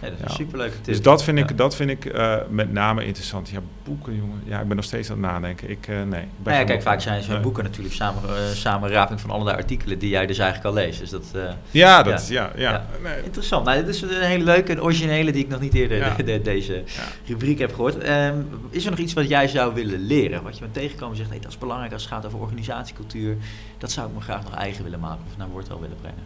[0.02, 0.26] Dat is Ja.
[0.26, 0.86] een superleuke tip.
[0.86, 1.44] Dus dat vind Ja.
[1.50, 3.50] ik, dat vind ik eh, met name interessant.
[3.50, 4.42] Ja, boeken, jongen.
[4.46, 5.70] Ja, ik ben nog steeds aan het nadenken.
[5.70, 6.26] Ik, eh, nee.
[6.44, 7.40] Nou ja, kijk, vaak zijn nee.
[7.40, 11.00] boeken natuurlijk samen, eh, samenraping van allerlei artikelen die jij dus eigenlijk al leest.
[11.00, 11.26] Dus dat,
[11.72, 12.52] Ja, dat Ja.
[12.54, 12.86] is, ja.
[13.04, 13.24] Nee.
[13.24, 13.66] interessant.
[13.66, 16.14] Nou, dit is een hele leuke en originele die ik nog niet eerder Ja.
[16.16, 16.84] de- de- deze
[17.26, 17.98] rubriek heb gehoord.
[17.98, 18.36] Ehm,
[18.70, 20.44] is er nog iets wat jij zou willen leren?
[20.44, 23.38] Wat je bent tegengekomen en zegt, hey, dat is belangrijk als het gaat over organisatiecultuur.
[23.78, 26.24] Dat zou ik me graag nog eigen willen maken of naar woord wel willen brengen.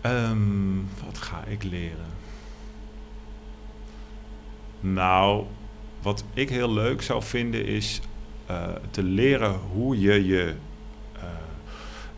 [0.00, 2.18] Ehm, wat ga ik leren?
[4.80, 5.44] Nou,
[6.02, 8.00] wat ik heel leuk zou vinden is
[8.46, 10.54] eh, te leren hoe je je.
[11.12, 11.22] eh,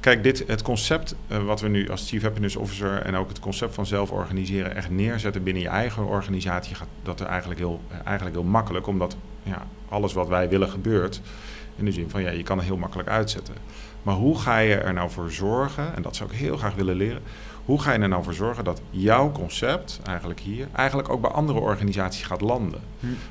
[0.01, 3.41] kijk, dit, het concept eh, wat we nu als Chief Happiness Officer en ook het
[3.41, 7.80] concept van zelf organiseren echt neerzetten binnen je eigen organisatie, gaat dat er eigenlijk heel,
[8.05, 11.20] eigenlijk heel makkelijk, omdat ja, alles wat wij willen gebeurt.
[11.76, 13.55] In de zin van ja, je kan het heel makkelijk uitzetten.
[14.03, 16.96] Maar hoe ga je er nou voor zorgen, en dat zou ik heel graag willen
[16.96, 17.22] leren,
[17.64, 21.30] hoe ga je er nou voor zorgen dat jouw concept, eigenlijk hier, eigenlijk ook bij
[21.30, 22.80] andere organisaties gaat landen?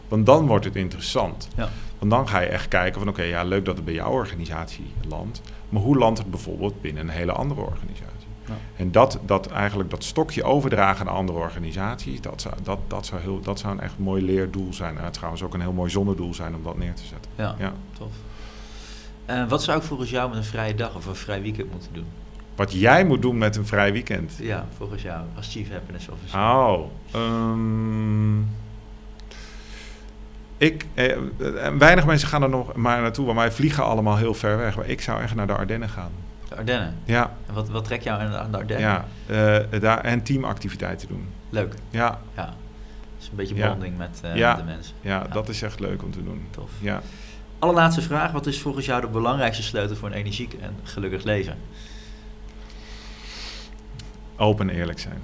[0.07, 1.47] Want dan wordt het interessant.
[1.55, 1.69] Ja.
[1.99, 4.93] Want dan ga je echt kijken van oké, ja, leuk dat het bij jouw organisatie
[5.07, 5.41] landt.
[5.69, 8.09] Maar hoe landt het bijvoorbeeld binnen een hele andere organisatie?
[8.47, 8.53] Ja.
[8.75, 13.21] En dat, dat eigenlijk dat stokje overdragen aan andere organisaties, dat zou, dat, dat zou,
[13.21, 14.97] heel, dat zou een echt mooi leerdoel zijn.
[14.97, 17.31] En het trouwens ook een heel mooi zonnedoel zijn om dat neer te zetten.
[17.35, 17.73] Ja, Ja.
[17.97, 18.11] tof.
[19.25, 21.93] Eh, wat zou ik volgens jou met een vrije dag of een vrij weekend moeten
[21.93, 22.05] doen?
[22.55, 24.33] Wat jij moet doen met een vrij weekend.
[24.39, 26.39] Ja, volgens jou als Chief Happiness Officer.
[26.39, 28.39] Oh, ehm,
[30.57, 31.17] ik, eh, eh,
[31.77, 34.75] weinig mensen gaan er nog maar naartoe, want wij vliegen allemaal heel ver weg.
[34.75, 36.11] Maar ik zou echt naar de Ardennen gaan.
[36.49, 36.95] De Ardennen.
[37.03, 38.87] Ja, En wat, wat trek jou aan de- Ardennen?
[38.87, 39.05] ja
[39.71, 41.27] eh, daar, en teamactiviteiten doen.
[41.49, 41.73] Leuk.
[41.89, 42.53] Ja, Ja.
[43.17, 43.69] Dus een beetje Ja.
[43.71, 44.47] bonding met, Ja.
[44.55, 44.95] met de mensen.
[45.01, 46.45] ja, dat is echt leuk om te doen.
[46.51, 46.69] Tof.
[46.79, 47.01] Ja.
[47.61, 48.31] Allerlaatste vraag.
[48.31, 51.57] Wat is volgens jou de belangrijkste sleutel voor een energiek en gelukkig leven?
[54.37, 55.21] Open en eerlijk zijn.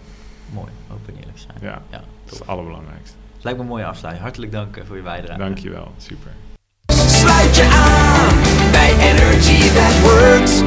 [0.53, 0.71] Mooi.
[0.93, 1.57] Open en eerlijk zijn.
[1.61, 3.15] Ja, Ja, dat is het allerbelangrijkste.
[3.41, 4.23] Lijkt me een mooie afsluiting.
[4.25, 5.39] Hartelijk dank eh, voor je bijdrage.
[5.39, 6.31] Dankjewel, super.
[6.87, 10.61] Sluit je aan bij Energy That Works.